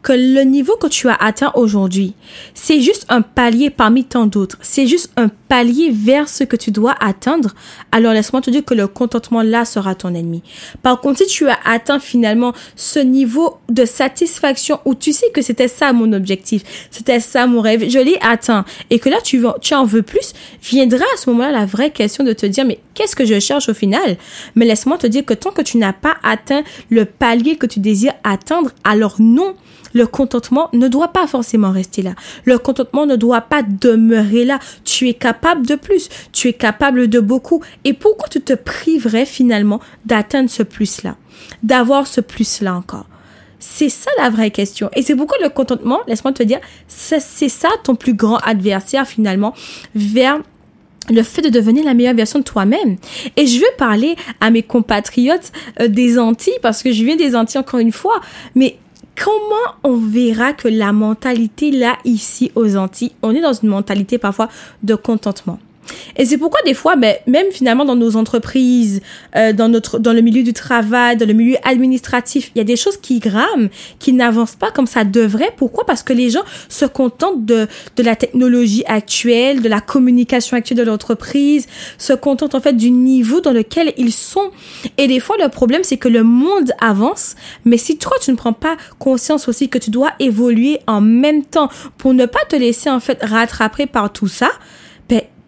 que 0.07 0.13
le 0.13 0.43
niveau 0.43 0.77
que 0.77 0.87
tu 0.87 1.09
as 1.09 1.15
atteint 1.15 1.51
aujourd'hui, 1.53 2.13
c'est 2.53 2.79
juste 2.79 3.05
un 3.09 3.19
palier 3.21 3.69
parmi 3.69 4.05
tant 4.05 4.25
d'autres. 4.25 4.57
C'est 4.61 4.87
juste 4.87 5.11
un 5.17 5.27
palier 5.27 5.91
vers 5.91 6.29
ce 6.29 6.45
que 6.45 6.55
tu 6.55 6.71
dois 6.71 6.95
atteindre. 7.01 7.53
Alors 7.91 8.13
laisse-moi 8.13 8.39
te 8.39 8.49
dire 8.49 8.63
que 8.63 8.73
le 8.73 8.87
contentement 8.87 9.41
là 9.41 9.65
sera 9.65 9.95
ton 9.95 10.15
ennemi. 10.15 10.43
Par 10.81 11.01
contre, 11.01 11.17
si 11.17 11.27
tu 11.27 11.49
as 11.49 11.57
atteint 11.65 11.99
finalement 11.99 12.53
ce 12.77 12.99
niveau 12.99 13.57
de 13.67 13.83
satisfaction 13.83 14.79
où 14.85 14.95
tu 14.95 15.11
sais 15.11 15.29
que 15.33 15.41
c'était 15.41 15.67
ça 15.67 15.91
mon 15.91 16.13
objectif, 16.13 16.63
c'était 16.89 17.19
ça 17.19 17.45
mon 17.45 17.59
rêve, 17.59 17.89
je 17.89 17.99
l'ai 17.99 18.17
atteint 18.21 18.63
et 18.89 18.99
que 18.99 19.09
là 19.09 19.17
tu, 19.21 19.43
tu 19.59 19.73
en 19.73 19.83
veux 19.83 20.03
plus, 20.03 20.31
viendra 20.63 21.03
à 21.13 21.17
ce 21.17 21.29
moment-là 21.31 21.51
la 21.51 21.65
vraie 21.65 21.91
question 21.91 22.23
de 22.23 22.31
te 22.31 22.45
dire 22.45 22.63
mais 22.63 22.79
qu'est-ce 22.93 23.15
que 23.17 23.25
je 23.25 23.41
cherche 23.41 23.67
au 23.67 23.73
final? 23.73 24.15
Mais 24.55 24.63
laisse-moi 24.63 24.97
te 24.97 25.07
dire 25.07 25.25
que 25.25 25.33
tant 25.33 25.51
que 25.51 25.61
tu 25.61 25.77
n'as 25.77 25.91
pas 25.91 26.15
atteint 26.23 26.63
le 26.89 27.03
palier 27.03 27.57
que 27.57 27.65
tu 27.65 27.81
désires 27.81 28.13
atteindre, 28.23 28.71
alors 28.85 29.17
non, 29.19 29.53
le 29.97 30.07
contentement 30.07 30.69
ne 30.73 30.87
doit 30.87 31.09
pas 31.09 31.27
forcément 31.27 31.71
rester 31.71 32.01
là. 32.01 32.13
Le 32.45 32.57
contentement 32.57 33.05
ne 33.05 33.15
doit 33.15 33.41
pas 33.41 33.63
demeurer 33.63 34.45
là. 34.45 34.59
Tu 34.85 35.09
es 35.09 35.13
capable 35.13 35.65
de 35.65 35.75
plus. 35.75 36.07
Tu 36.31 36.49
es 36.49 36.53
capable 36.53 37.07
de 37.07 37.19
beaucoup. 37.19 37.61
Et 37.83 37.93
pourquoi 37.93 38.29
tu 38.29 38.39
te 38.39 38.53
priverais 38.53 39.25
finalement 39.25 39.81
d'atteindre 40.05 40.49
ce 40.49 40.63
plus-là? 40.63 41.15
D'avoir 41.63 42.07
ce 42.07 42.21
plus-là 42.21 42.75
encore? 42.75 43.07
C'est 43.59 43.89
ça 43.89 44.11
la 44.19 44.29
vraie 44.29 44.51
question. 44.51 44.89
Et 44.93 45.01
c'est 45.01 45.15
pourquoi 45.15 45.37
le 45.41 45.49
contentement, 45.49 45.99
laisse-moi 46.07 46.31
te 46.31 46.43
dire, 46.43 46.59
c'est 46.87 47.19
ça 47.49 47.69
ton 47.83 47.95
plus 47.95 48.13
grand 48.13 48.37
adversaire 48.37 49.07
finalement 49.07 49.55
vers 49.95 50.39
le 51.09 51.23
fait 51.23 51.41
de 51.41 51.49
devenir 51.49 51.83
la 51.85 51.93
meilleure 51.93 52.13
version 52.13 52.39
de 52.39 52.43
toi-même. 52.43 52.97
Et 53.35 53.47
je 53.47 53.59
veux 53.59 53.75
parler 53.77 54.15
à 54.41 54.51
mes 54.51 54.61
compatriotes 54.61 55.51
euh, 55.79 55.87
des 55.87 56.19
Antilles, 56.19 56.59
parce 56.61 56.83
que 56.83 56.91
je 56.91 57.03
viens 57.03 57.15
des 57.15 57.35
Antilles 57.35 57.59
encore 57.59 57.79
une 57.79 57.93
fois, 57.93 58.19
mais 58.55 58.77
comment 59.23 59.75
on 59.83 59.97
verra 59.97 60.53
que 60.53 60.67
la 60.67 60.93
mentalité 60.93 61.71
là, 61.71 61.97
ici 62.05 62.51
aux 62.55 62.75
Antilles, 62.75 63.13
on 63.21 63.33
est 63.33 63.41
dans 63.41 63.53
une 63.53 63.69
mentalité 63.69 64.17
parfois 64.17 64.49
de 64.83 64.95
contentement. 64.95 65.59
Et 66.15 66.25
c'est 66.25 66.37
pourquoi 66.37 66.59
des 66.65 66.73
fois, 66.73 66.95
ben, 66.95 67.15
même 67.27 67.47
finalement 67.51 67.85
dans 67.85 67.95
nos 67.95 68.15
entreprises, 68.15 69.01
euh, 69.35 69.53
dans 69.53 69.69
notre, 69.69 69.99
dans 69.99 70.13
le 70.13 70.21
milieu 70.21 70.43
du 70.43 70.53
travail, 70.53 71.17
dans 71.17 71.27
le 71.27 71.33
milieu 71.33 71.57
administratif, 71.63 72.51
il 72.55 72.57
y 72.57 72.61
a 72.61 72.63
des 72.63 72.75
choses 72.75 72.97
qui 72.97 73.19
grament, 73.19 73.69
qui 73.99 74.13
n'avancent 74.13 74.55
pas 74.55 74.71
comme 74.71 74.87
ça 74.87 75.03
devrait. 75.03 75.51
Pourquoi? 75.57 75.85
Parce 75.85 76.03
que 76.03 76.13
les 76.13 76.29
gens 76.29 76.43
se 76.69 76.85
contentent 76.85 77.45
de 77.45 77.67
de 77.95 78.03
la 78.03 78.15
technologie 78.15 78.83
actuelle, 78.85 79.61
de 79.61 79.69
la 79.69 79.81
communication 79.81 80.57
actuelle 80.57 80.77
de 80.77 80.83
l'entreprise, 80.83 81.67
se 81.97 82.13
contentent 82.13 82.55
en 82.55 82.61
fait 82.61 82.73
du 82.73 82.91
niveau 82.91 83.41
dans 83.41 83.53
lequel 83.53 83.93
ils 83.97 84.13
sont. 84.13 84.51
Et 84.97 85.07
des 85.07 85.19
fois, 85.19 85.35
le 85.41 85.49
problème 85.49 85.83
c'est 85.83 85.97
que 85.97 86.09
le 86.09 86.23
monde 86.23 86.71
avance, 86.79 87.35
mais 87.65 87.77
si 87.77 87.97
toi 87.97 88.17
tu 88.21 88.31
ne 88.31 88.35
prends 88.35 88.53
pas 88.53 88.77
conscience 88.99 89.47
aussi 89.47 89.69
que 89.69 89.77
tu 89.77 89.89
dois 89.89 90.11
évoluer 90.19 90.79
en 90.87 91.01
même 91.01 91.43
temps 91.43 91.69
pour 91.97 92.13
ne 92.13 92.25
pas 92.25 92.43
te 92.49 92.55
laisser 92.55 92.89
en 92.89 92.99
fait 92.99 93.19
rattraper 93.21 93.85
par 93.85 94.11
tout 94.11 94.27
ça, 94.27 94.49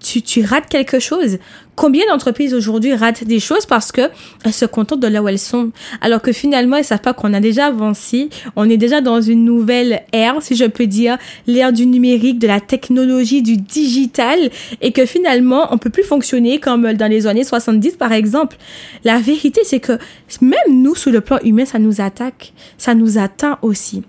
tu, 0.10 0.44
rates 0.44 0.68
quelque 0.68 1.00
chose. 1.00 1.38
Combien 1.76 2.06
d'entreprises 2.08 2.54
aujourd'hui 2.54 2.94
ratent 2.94 3.24
des 3.24 3.40
choses 3.40 3.66
parce 3.66 3.92
que 3.92 4.02
elles 4.44 4.54
se 4.54 4.66
contentent 4.66 5.00
de 5.00 5.08
là 5.08 5.24
où 5.24 5.28
elles 5.28 5.40
sont, 5.40 5.72
alors 6.02 6.22
que 6.22 6.34
finalement 6.34 6.78
elles 6.78 6.84
savent 6.84 7.00
pas 7.00 7.14
qu'on 7.14 7.34
a 7.34 7.40
déjà 7.40 7.68
avancé, 7.68 8.30
on 8.56 8.70
est 8.70 8.78
déjà 8.78 9.00
dans 9.00 9.22
une 9.22 9.46
nouvelle 9.46 10.02
ère, 10.12 10.42
si 10.42 10.56
je 10.56 10.66
peux 10.66 10.88
dire, 10.88 11.18
l'ère 11.48 11.72
du 11.72 11.86
numérique, 11.86 12.40
de 12.40 12.48
la 12.48 12.60
technologie, 12.60 13.42
du 13.42 13.56
digital, 13.56 14.50
et 14.82 14.92
que 14.92 15.06
finalement 15.06 15.68
on 15.72 15.78
peut 15.78 15.90
plus 15.90 16.04
fonctionner 16.04 16.60
comme 16.60 16.94
dans 16.94 17.10
les 17.10 17.28
années 17.28 17.46
70 17.46 17.96
par 17.96 18.12
exemple. 18.12 18.58
La 19.06 19.20
vérité 19.20 19.62
c'est 19.64 19.80
que 19.80 19.98
même 20.42 20.60
nous 20.70 20.96
sur 20.96 21.12
le 21.12 21.22
plan 21.22 21.40
humain 21.44 21.66
ça 21.66 21.80
nous 21.80 22.02
attaque, 22.02 22.54
ça 22.78 22.94
nous 22.94 23.18
atteint 23.18 23.58
aussi. 23.62 24.04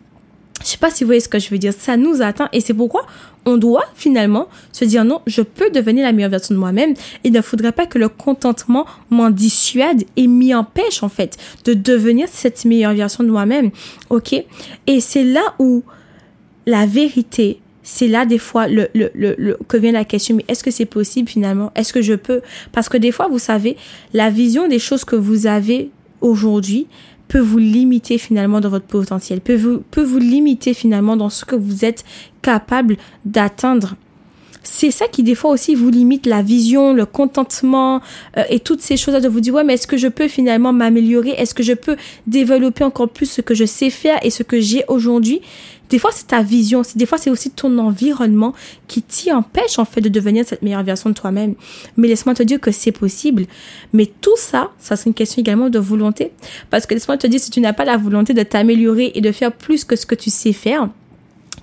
Je 0.62 0.69
sais 0.69 0.78
pas 0.78 0.90
si 0.90 1.04
vous 1.04 1.09
voyez 1.09 1.21
ce 1.21 1.28
que 1.28 1.38
je 1.38 1.49
veux 1.50 1.59
dire. 1.59 1.73
Ça 1.76 1.97
nous 1.97 2.23
atteint 2.23 2.49
et 2.52 2.61
c'est 2.61 2.75
pourquoi 2.75 3.07
on 3.47 3.57
doit 3.57 3.85
finalement 3.95 4.49
se 4.73 4.85
dire 4.85 5.05
non, 5.05 5.23
je 5.27 5.43
peux 5.43 5.71
devenir 5.71 6.05
la 6.05 6.13
meilleure 6.13 6.31
version 6.31 6.55
de 6.55 6.61
moi-même. 6.61 6.95
Il 7.25 7.33
ne 7.33 7.41
faudrait 7.41 7.73
pas 7.73 7.87
que 7.87 7.99
le 7.99 8.09
contentement 8.09 8.87
m'en 9.11 9.31
dissuade 9.31 10.05
et 10.17 10.27
m'y 10.27 10.55
empêche 10.55 11.03
en 11.03 11.09
fait 11.09 11.37
de 11.65 11.75
devenir 11.75 12.29
cette 12.31 12.65
meilleure 12.65 12.95
version 12.95 13.25
de 13.25 13.31
moi-même. 13.31 13.71
Ok? 14.11 14.35
Et 14.87 15.01
c'est 15.01 15.25
là 15.25 15.55
où 15.59 15.83
la 16.67 16.87
vérité, 16.87 17.61
c'est 17.83 18.09
là 18.09 18.27
des 18.27 18.39
fois 18.39 18.69
le, 18.69 18.89
le, 18.95 19.11
le, 19.15 19.59
que 19.69 19.77
vient 19.77 19.93
la 19.93 20.05
question, 20.05 20.37
mais 20.37 20.45
est-ce 20.49 20.63
que 20.63 20.71
c'est 20.71 20.85
possible 20.85 21.29
finalement? 21.29 21.73
Est-ce 21.75 21.93
que 21.93 22.03
je 22.03 22.15
peux? 22.15 22.43
Parce 22.73 22.89
que 22.89 22.99
des 22.99 23.13
fois, 23.13 23.29
vous 23.29 23.39
savez, 23.39 23.77
la 24.13 24.31
vision 24.31 24.69
des 24.69 24.79
choses 24.79 25.05
que 25.05 25.17
vous 25.17 25.47
avez 25.47 25.91
aujourd'hui, 26.21 26.87
peut 27.31 27.39
vous 27.39 27.59
limiter 27.59 28.19
finalement 28.19 28.61
dans 28.61 28.71
votre 28.71 28.87
potentiel, 28.87 29.41
peut 29.41 29.55
vous, 29.55 29.85
peut 29.93 30.03
vous 30.03 30.19
limiter 30.19 30.75
finalement 30.75 31.17
dans 31.17 31.31
ce 31.31 31.45
que 31.45 31.55
vous 31.55 31.85
êtes 31.85 32.05
capable 32.43 32.97
d'atteindre. 33.25 33.95
C'est 34.62 34.90
ça 34.90 35.09
qui 35.09 35.23
des 35.23 35.35
fois 35.35 35.50
aussi 35.50 35.75
vous 35.75 35.90
limite 35.90 36.26
la 36.26 36.43
vision, 36.43 36.93
le 36.93 37.07
contentement 37.07 38.00
euh, 38.37 38.43
et 38.50 38.61
toutes 38.61 38.83
ces 38.83 38.97
choses-là 38.97 39.21
de 39.21 39.29
vous 39.29 39.40
dire 39.40 39.55
ouais 39.55 39.64
mais 39.64 39.75
est-ce 39.75 39.87
que 39.87 39.97
je 39.97 40.09
peux 40.09 40.29
finalement 40.29 40.73
m'améliorer, 40.73 41.31
est-ce 41.31 41.55
que 41.55 41.62
je 41.62 41.73
peux 41.73 41.97
développer 42.26 42.85
encore 42.85 43.09
plus 43.09 43.26
ce 43.26 43.40
que 43.40 43.55
je 43.55 43.64
sais 43.64 43.90
faire 43.90 44.19
et 44.23 44.31
ce 44.31 44.43
que 44.43 44.61
j'ai 44.61 44.85
aujourd'hui? 44.88 45.40
Des 45.90 45.99
fois, 45.99 46.12
c'est 46.14 46.29
ta 46.29 46.40
vision. 46.40 46.83
Des 46.95 47.05
fois, 47.05 47.19
c'est 47.19 47.31
aussi 47.31 47.50
ton 47.50 47.76
environnement 47.79 48.55
qui 48.87 49.02
t'y 49.02 49.33
empêche, 49.33 49.79
en 49.79 49.85
fait, 49.85 50.00
de 50.00 50.09
devenir 50.09 50.47
cette 50.47 50.62
meilleure 50.62 50.85
version 50.85 51.11
de 51.11 51.14
toi-même. 51.14 51.57
Mais 51.97 52.07
laisse-moi 52.07 52.35
te 52.35 52.45
dire 52.45 52.61
que 52.61 52.71
c'est 52.71 52.93
possible. 52.93 53.47
Mais 53.93 54.07
tout 54.21 54.37
ça, 54.37 54.71
ça 54.79 54.95
c'est 54.95 55.07
une 55.07 55.14
question 55.14 55.40
également 55.40 55.69
de 55.69 55.81
volonté. 55.81 56.31
Parce 56.71 56.87
que 56.87 56.95
laisse-moi 56.95 57.19
te 57.19 57.26
dire, 57.26 57.40
si 57.40 57.50
tu 57.50 57.61
n'as 57.61 57.73
pas 57.73 57.85
la 57.85 57.97
volonté 57.97 58.35
de 58.35 58.43
t'améliorer 58.45 59.11
et 59.17 59.21
de 59.21 59.33
faire 59.33 59.52
plus 59.52 59.85
que 59.85 59.97
ce 59.97 60.07
que 60.07 60.14
tu 60.14 60.31
sais 60.31 60.52
faire, 60.52 60.88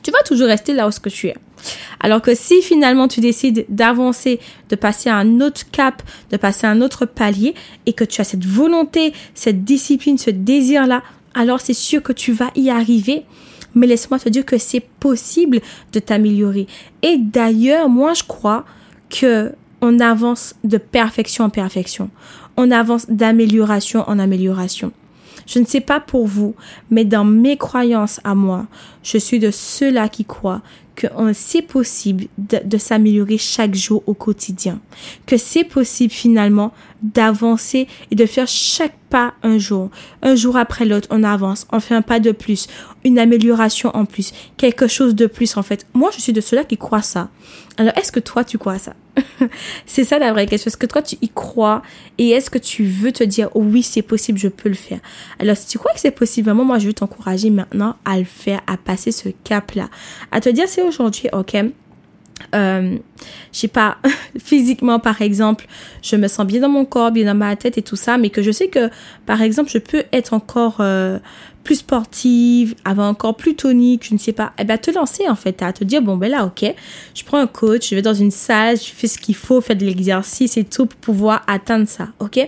tu 0.04 0.12
vas 0.12 0.22
toujours 0.24 0.48
rester 0.48 0.74
là 0.74 0.90
où 0.90 0.92
ce 0.92 1.00
que 1.00 1.10
tu 1.10 1.28
es. 1.28 1.36
Alors 2.00 2.22
que 2.22 2.36
si 2.36 2.62
finalement 2.62 3.08
tu 3.08 3.20
décides 3.20 3.66
d'avancer, 3.70 4.40
de 4.70 4.76
passer 4.76 5.10
à 5.10 5.16
un 5.16 5.42
autre 5.42 5.70
cap, 5.72 6.02
de 6.32 6.38
passer 6.38 6.68
à 6.68 6.72
un 6.72 6.82
autre 6.82 7.06
palier 7.06 7.56
et 7.86 7.94
que 7.94 8.04
tu 8.04 8.22
as 8.22 8.26
cette 8.26 8.46
volonté, 8.46 9.14
cette 9.34 9.64
discipline, 9.64 10.18
ce 10.18 10.30
désir-là, 10.30 11.04
alors 11.34 11.62
c'est 11.62 11.74
sûr 11.74 12.02
que 12.02 12.14
tu 12.14 12.32
vas 12.32 12.52
y 12.56 12.70
arriver 12.70 13.26
mais 13.76 13.86
laisse-moi 13.88 14.20
te 14.20 14.30
dire 14.30 14.46
que 14.46 14.58
c'est 14.58 14.80
possible 14.80 15.62
de 15.94 16.00
t'améliorer. 16.00 16.68
Et 17.04 17.18
d'ailleurs, 17.18 17.90
moi, 17.90 18.14
je 18.14 18.24
crois 18.24 18.66
que 19.10 19.54
on 19.82 20.00
avance 20.00 20.56
de 20.64 20.78
perfection 20.78 21.46
en 21.46 21.50
perfection. 21.50 22.10
On 22.58 22.72
avance 22.72 23.06
d'amélioration 23.10 24.04
en 24.08 24.18
amélioration. 24.18 24.92
Je 25.46 25.60
ne 25.60 25.66
sais 25.66 25.82
pas 25.82 26.00
pour 26.00 26.26
vous, 26.26 26.56
mais 26.90 27.06
dans 27.06 27.24
mes 27.24 27.58
croyances 27.58 28.20
à 28.24 28.34
moi, 28.34 28.66
je 29.04 29.18
suis 29.20 29.40
de 29.40 29.52
ceux-là 29.52 30.10
qui 30.10 30.26
croient 30.26 30.62
que 30.98 31.08
c'est 31.34 31.62
possible 31.62 32.26
de, 32.40 32.60
de 32.66 32.78
s'améliorer 32.78 33.38
chaque 33.38 33.76
jour 33.76 34.02
au 34.08 34.16
quotidien, 34.16 34.82
que 35.28 35.38
c'est 35.38 35.64
possible 35.64 36.12
finalement 36.12 36.74
d'avancer 37.02 37.88
et 38.12 38.16
de 38.16 38.26
faire 38.26 38.48
chaque 38.48 38.96
pas 39.10 39.34
un 39.44 39.58
jour. 39.58 39.90
Un 40.22 40.36
jour 40.36 40.58
après 40.58 40.86
l'autre, 40.86 41.08
on 41.12 41.24
avance, 41.24 41.68
on 41.72 41.80
fait 41.80 41.96
un 41.96 42.02
pas 42.02 42.20
de 42.20 42.32
plus, 42.32 42.68
une 43.06 43.20
amélioration 43.20 43.90
en 43.96 44.06
plus, 44.06 44.34
quelque 44.58 44.88
chose 44.88 45.16
de 45.16 45.28
plus 45.28 45.56
en 45.58 45.64
fait. 45.64 45.86
Moi, 45.94 46.10
je 46.14 46.22
suis 46.22 46.34
de 46.34 46.42
ceux-là 46.42 46.64
qui 46.64 46.78
croient 46.78 47.02
ça. 47.02 47.30
Alors, 47.78 47.96
est-ce 47.98 48.12
que 48.12 48.20
toi, 48.20 48.44
tu 48.44 48.58
crois 48.58 48.80
ça? 48.80 48.94
C'est 49.86 50.04
ça 50.04 50.18
la 50.20 50.32
vraie 50.34 50.48
question. 50.48 50.70
Est-ce 50.70 50.78
que 50.78 50.88
toi, 50.88 51.02
tu 51.02 51.16
y 51.22 51.30
crois? 51.30 51.84
Et 52.18 52.30
est-ce 52.30 52.50
que 52.50 52.58
tu 52.58 52.84
veux 52.84 53.12
te 53.12 53.24
dire, 53.24 53.50
oh 53.54 53.62
oui, 53.64 53.84
c'est 53.84 54.02
possible, 54.02 54.40
je 54.40 54.48
peux 54.48 54.70
le 54.70 54.76
faire? 54.76 55.00
Alors, 55.40 55.56
si 55.56 55.68
tu 55.68 55.78
crois 55.78 55.94
que 55.94 56.00
c'est 56.00 56.12
possible, 56.12 56.46
vraiment, 56.46 56.66
moi, 56.66 56.80
je 56.80 56.88
veux 56.88 56.94
t'encourager 56.94 57.52
maintenant 57.52 57.96
à 58.04 58.18
le 58.18 58.26
faire, 58.26 58.62
à 58.68 58.78
passer 58.78 59.12
ce 59.12 59.30
cap-là, 59.44 59.90
à 60.32 60.42
te 60.42 60.50
dire, 60.50 60.68
c'est 60.68 60.82
aujourd'hui, 60.82 61.30
ok, 61.34 61.56
euh, 62.56 62.98
je 63.54 63.60
sais 63.60 63.68
pas, 63.68 63.98
physiquement 64.40 65.00
par 65.00 65.22
exemple, 65.22 65.68
je 66.02 66.16
me 66.16 66.28
sens 66.28 66.46
bien 66.46 66.62
dans 66.62 66.70
mon 66.70 66.86
corps, 66.86 67.12
bien 67.12 67.26
dans 67.26 67.38
ma 67.38 67.56
tête 67.56 67.78
et 67.78 67.82
tout 67.82 67.96
ça, 67.96 68.18
mais 68.18 68.30
que 68.30 68.42
je 68.42 68.52
sais 68.52 68.68
que 68.68 68.90
par 69.26 69.42
exemple, 69.42 69.70
je 69.72 69.80
peux 69.80 70.04
être 70.12 70.34
encore 70.34 70.78
euh, 70.80 71.20
plus 71.68 71.76
sportive, 71.76 72.76
avoir 72.86 73.10
encore 73.10 73.36
plus 73.36 73.54
tonique, 73.54 74.08
je 74.08 74.14
ne 74.14 74.20
sais 74.20 74.32
pas, 74.32 74.54
eh 74.58 74.64
ben 74.64 74.78
te 74.78 74.90
lancer 74.90 75.28
en 75.28 75.36
fait, 75.36 75.62
à 75.62 75.74
te 75.74 75.84
dire 75.84 76.02
bon 76.02 76.16
ben 76.16 76.32
là 76.32 76.46
ok, 76.46 76.74
je 77.14 77.24
prends 77.26 77.40
un 77.40 77.46
coach, 77.46 77.90
je 77.90 77.96
vais 77.96 78.02
dans 78.02 78.14
une 78.14 78.32
salle, 78.32 78.78
je 78.78 78.86
fais 78.86 79.08
ce 79.08 79.18
qu'il 79.18 79.36
faut, 79.36 79.60
faire 79.60 79.76
de 79.76 79.84
l'exercice 79.84 80.56
et 80.56 80.64
tout 80.64 80.86
pour 80.86 80.98
pouvoir 81.00 81.44
atteindre 81.46 81.86
ça, 81.86 82.08
ok? 82.20 82.40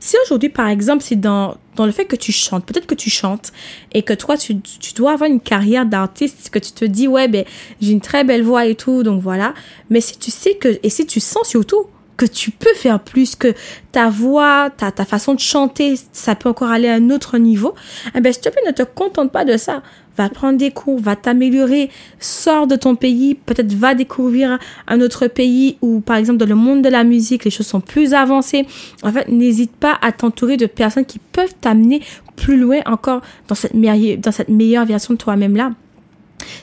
Si 0.00 0.16
aujourd'hui 0.24 0.48
par 0.48 0.68
exemple 0.68 1.04
c'est 1.06 1.20
dans 1.20 1.58
dans 1.76 1.86
le 1.86 1.92
fait 1.92 2.04
que 2.06 2.16
tu 2.16 2.32
chantes, 2.32 2.64
peut-être 2.66 2.86
que 2.86 2.94
tu 2.94 3.10
chantes 3.10 3.52
et 3.92 4.02
que 4.02 4.12
toi 4.12 4.38
tu, 4.38 4.60
tu 4.60 4.94
dois 4.94 5.12
avoir 5.12 5.28
une 5.28 5.40
carrière 5.40 5.84
d'artiste, 5.84 6.48
que 6.50 6.58
tu 6.58 6.72
te 6.72 6.86
dis 6.86 7.08
ouais 7.08 7.28
ben 7.28 7.44
j'ai 7.82 7.92
une 7.92 8.00
très 8.00 8.24
belle 8.24 8.42
voix 8.42 8.64
et 8.64 8.74
tout, 8.74 9.02
donc 9.02 9.22
voilà. 9.22 9.52
Mais 9.90 10.00
si 10.12 10.18
tu 10.18 10.30
sais 10.30 10.54
que 10.54 10.78
et 10.82 10.90
si 10.90 11.06
tu 11.06 11.20
sens 11.20 11.48
surtout 11.48 11.86
que 12.16 12.26
tu 12.26 12.50
peux 12.50 12.74
faire 12.74 13.00
plus, 13.00 13.34
que 13.34 13.54
ta 13.90 14.08
voix, 14.10 14.70
ta, 14.70 14.92
ta 14.92 15.04
façon 15.04 15.34
de 15.34 15.40
chanter, 15.40 15.94
ça 16.12 16.34
peut 16.34 16.48
encore 16.48 16.70
aller 16.70 16.88
à 16.88 16.94
un 16.94 17.10
autre 17.10 17.38
niveau, 17.38 17.74
eh 18.14 18.20
ben, 18.20 18.32
s'il 18.32 18.42
te 18.42 18.48
plaît, 18.50 18.62
ne 18.66 18.72
te 18.72 18.82
contente 18.82 19.32
pas 19.32 19.44
de 19.44 19.56
ça 19.56 19.82
va 20.16 20.28
prendre 20.28 20.58
des 20.58 20.70
cours, 20.70 21.00
va 21.00 21.16
t'améliorer, 21.16 21.90
sors 22.18 22.66
de 22.66 22.76
ton 22.76 22.96
pays, 22.96 23.34
peut-être 23.34 23.72
va 23.72 23.94
découvrir 23.94 24.58
un 24.86 25.00
autre 25.00 25.26
pays 25.26 25.78
où, 25.80 26.00
par 26.00 26.16
exemple, 26.16 26.38
dans 26.38 26.48
le 26.48 26.54
monde 26.54 26.82
de 26.82 26.88
la 26.88 27.04
musique, 27.04 27.44
les 27.44 27.50
choses 27.50 27.66
sont 27.66 27.80
plus 27.80 28.14
avancées. 28.14 28.66
En 29.02 29.12
fait, 29.12 29.28
n'hésite 29.28 29.72
pas 29.72 29.98
à 30.02 30.12
t'entourer 30.12 30.56
de 30.56 30.66
personnes 30.66 31.06
qui 31.06 31.18
peuvent 31.18 31.54
t'amener 31.60 32.02
plus 32.36 32.58
loin 32.58 32.80
encore 32.86 33.22
dans 33.48 33.54
cette, 33.54 33.74
meilleure, 33.74 34.18
dans 34.18 34.32
cette 34.32 34.48
meilleure 34.48 34.84
version 34.84 35.14
de 35.14 35.18
toi-même 35.18 35.56
là. 35.56 35.72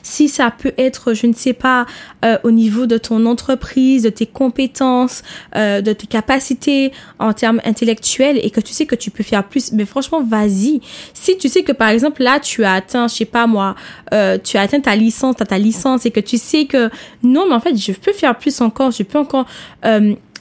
Si 0.02 0.28
ça 0.28 0.50
peut 0.50 0.72
être, 0.78 1.14
je 1.14 1.26
ne 1.26 1.32
sais 1.32 1.52
pas, 1.52 1.86
euh, 2.24 2.38
au 2.42 2.50
niveau 2.50 2.86
de 2.86 2.98
ton 2.98 3.26
entreprise, 3.26 4.02
de 4.02 4.10
tes 4.10 4.26
compétences, 4.26 5.22
euh, 5.56 5.80
de 5.80 5.92
tes 5.92 6.06
capacités 6.06 6.92
en 7.18 7.32
termes 7.32 7.60
intellectuels 7.64 8.38
et 8.42 8.50
que 8.50 8.60
tu 8.60 8.72
sais 8.72 8.86
que 8.86 8.94
tu 8.94 9.10
peux 9.10 9.24
faire 9.24 9.44
plus, 9.44 9.72
mais 9.72 9.84
franchement, 9.84 10.22
vas-y. 10.22 10.80
Si 11.14 11.36
tu 11.38 11.48
sais 11.48 11.62
que 11.62 11.72
par 11.72 11.88
exemple 11.88 12.22
là, 12.22 12.40
tu 12.40 12.64
as 12.64 12.74
atteint, 12.74 13.08
je 13.08 13.14
sais 13.14 13.24
pas 13.24 13.46
moi, 13.46 13.74
euh, 14.12 14.38
tu 14.42 14.56
as 14.56 14.62
atteint 14.62 14.80
ta 14.80 14.96
licence, 14.96 15.36
as 15.40 15.46
ta 15.46 15.58
licence 15.58 16.06
et 16.06 16.10
que 16.10 16.20
tu 16.20 16.38
sais 16.38 16.66
que 16.66 16.90
non, 17.22 17.46
mais 17.48 17.54
en 17.54 17.60
fait, 17.60 17.76
je 17.76 17.92
peux 17.92 18.12
faire 18.12 18.36
plus 18.36 18.60
encore, 18.60 18.90
je 18.90 19.02
peux 19.02 19.18
encore 19.18 19.46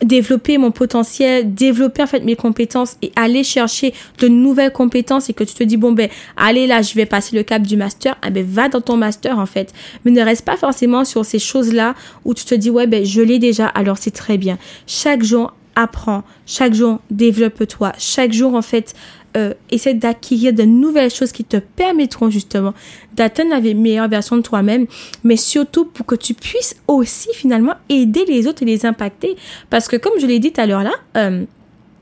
développer 0.02 0.58
mon 0.58 0.72
potentiel, 0.72 1.54
développer 1.54 2.04
en 2.04 2.08
fait 2.08 2.24
mes 2.24 2.36
compétences 2.36 2.98
et 3.02 3.12
aller 3.16 3.44
chercher 3.44 3.94
de 4.20 4.28
nouvelles 4.28 4.72
compétences 4.72 5.30
et 5.30 5.34
que 5.34 5.44
tu 5.44 5.54
te 5.54 5.64
dis 5.64 5.78
bon 5.78 5.92
ben 5.92 6.10
allez 6.38 6.68
là 6.68 6.82
je 6.82 6.94
vais 6.94 7.06
passer 7.06 7.36
le 7.36 7.44
cap 7.44 7.62
du 7.62 7.78
master, 7.78 8.18
ah 8.22 8.30
ben 8.30 8.46
va 8.46 8.70
dans 8.70 8.82
ton 8.82 8.98
master 8.98 9.38
en 9.40 9.46
fait. 9.46 9.74
Mais 10.06 10.12
ne 10.12 10.22
reste 10.22 10.46
pas 10.46 10.58
forcément 10.58 11.06
sur 11.06 11.26
ces 11.26 11.40
choses-là 11.40 11.96
où 12.26 12.34
tu 12.34 12.46
te 12.46 12.56
dis 12.56 12.70
ouais 12.70 12.88
ben 12.88 13.06
je 13.06 13.22
l'ai 13.22 13.40
déjà 13.40 13.68
alors 13.68 13.98
c'est 13.98 14.12
très 14.12 14.38
bien. 14.38 14.58
Chaque 14.88 15.24
jour 15.24 15.54
apprends, 15.76 16.24
chaque 16.46 16.74
jour 16.74 17.00
développe-toi, 17.10 17.94
chaque 17.98 18.34
jour 18.34 18.56
en 18.56 18.62
fait 18.62 18.96
euh, 19.38 19.54
essaie 19.70 19.94
d'acquérir 19.94 20.54
de 20.54 20.64
nouvelles 20.64 21.12
choses 21.12 21.32
qui 21.32 21.44
te 21.44 21.58
permettront 21.58 22.30
justement 22.30 22.74
d'atteindre 23.14 23.52
la 23.52 23.62
meilleure 23.74 24.08
version 24.08 24.38
de 24.38 24.42
toi-même, 24.42 24.88
mais 25.24 25.36
surtout 25.36 25.86
pour 25.86 26.06
que 26.06 26.16
tu 26.16 26.34
puisses 26.34 26.76
aussi 26.88 27.30
finalement 27.34 27.74
aider 27.90 28.26
les 28.26 28.48
autres 28.48 28.64
et 28.64 28.66
les 28.66 28.86
impacter. 28.86 29.36
Parce 29.70 29.88
que 29.88 29.98
comme 29.98 30.14
je 30.20 30.26
l'ai 30.26 30.40
dit 30.40 30.52
tout 30.52 30.62
à 30.62 30.66
l'heure 30.66 30.84
là, 30.84 30.94
euh, 31.18 31.46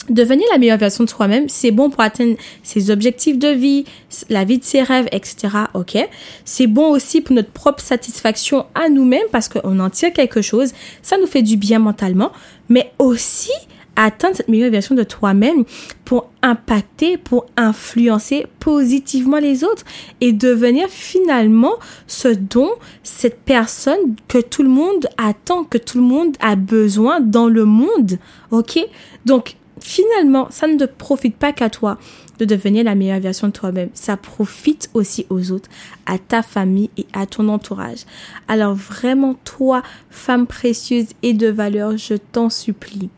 devenir 0.10 0.46
la 0.52 0.58
meilleure 0.58 0.78
version 0.78 1.04
de 1.04 1.10
soi-même, 1.10 1.50
c'est 1.50 1.72
bon 1.72 1.90
pour 1.90 2.02
atteindre 2.02 2.38
ses 2.64 2.92
objectifs 2.92 3.38
de 3.38 3.50
vie, 3.50 3.86
la 4.30 4.46
vie 4.46 4.60
de 4.60 4.64
ses 4.64 4.82
rêves, 4.82 5.08
etc. 5.12 5.50
Ok? 5.74 5.98
C'est 6.46 6.68
bon 6.68 6.92
aussi 6.92 7.22
pour 7.22 7.36
notre 7.36 7.52
propre 7.52 7.82
satisfaction 7.82 8.66
à 8.76 8.90
nous-mêmes 8.90 9.28
parce 9.32 9.50
qu'on 9.50 9.80
en 9.80 9.90
tire 9.90 10.14
quelque 10.14 10.42
chose. 10.42 10.72
Ça 11.02 11.18
nous 11.18 11.28
fait 11.28 11.42
du 11.42 11.58
bien 11.58 11.80
mentalement, 11.80 12.32
mais 12.70 12.92
aussi 13.00 13.52
atteindre 13.98 14.38
cette 14.38 14.48
meilleure 14.48 14.72
version 14.72 14.96
de 14.96 15.04
toi-même 15.04 15.66
pour 16.06 16.30
impacter, 16.42 17.18
pour 17.18 17.48
influencer 17.58 18.46
positivement 18.60 19.40
les 19.40 19.66
autres 19.66 19.84
et 20.22 20.32
devenir 20.32 20.88
finalement 20.88 21.74
ce 22.06 22.30
dont 22.30 22.72
cette 23.04 23.42
personne 23.42 24.16
que 24.28 24.38
tout 24.38 24.64
le 24.64 24.70
monde 24.70 25.08
attend, 25.18 25.66
que 25.66 25.78
tout 25.78 25.98
le 25.98 26.04
monde 26.04 26.38
a 26.40 26.56
besoin 26.56 27.20
dans 27.20 27.50
le 27.50 27.66
monde. 27.66 28.20
OK? 28.52 28.80
Donc, 29.26 29.56
finalement, 29.80 30.48
ça 30.52 30.68
ne 30.68 30.78
te 30.78 30.86
profite 30.86 31.36
pas 31.36 31.52
qu'à 31.52 31.70
toi 31.70 31.98
de 32.40 32.46
devenir 32.46 32.84
la 32.84 32.96
meilleure 32.96 33.20
version 33.20 33.48
de 33.48 33.54
toi-même. 33.54 33.90
Ça 33.94 34.16
profite 34.18 34.90
aussi 34.94 35.26
aux 35.30 35.52
autres, 35.52 35.70
à 36.06 36.18
ta 36.18 36.44
famille 36.44 36.90
et 36.98 37.08
à 37.14 37.26
ton 37.26 37.50
entourage. 37.50 38.06
Alors 38.48 38.76
vraiment, 38.76 39.36
toi, 39.44 39.82
femme 40.10 40.48
précieuse 40.48 41.08
et 41.24 41.34
de 41.34 41.48
valeur, 41.48 41.98
je 41.98 42.14
t'en 42.14 42.50
supplie, 42.50 43.10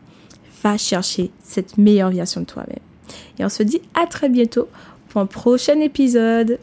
va 0.62 0.76
chercher 0.76 1.30
cette 1.42 1.78
meilleure 1.78 2.10
version 2.10 2.40
de 2.42 2.46
toi-même. 2.46 2.78
Et 3.38 3.44
on 3.44 3.48
se 3.48 3.62
dit 3.62 3.80
à 3.94 4.06
très 4.06 4.28
bientôt 4.28 4.68
pour 5.08 5.20
un 5.20 5.26
prochain 5.26 5.80
épisode. 5.80 6.58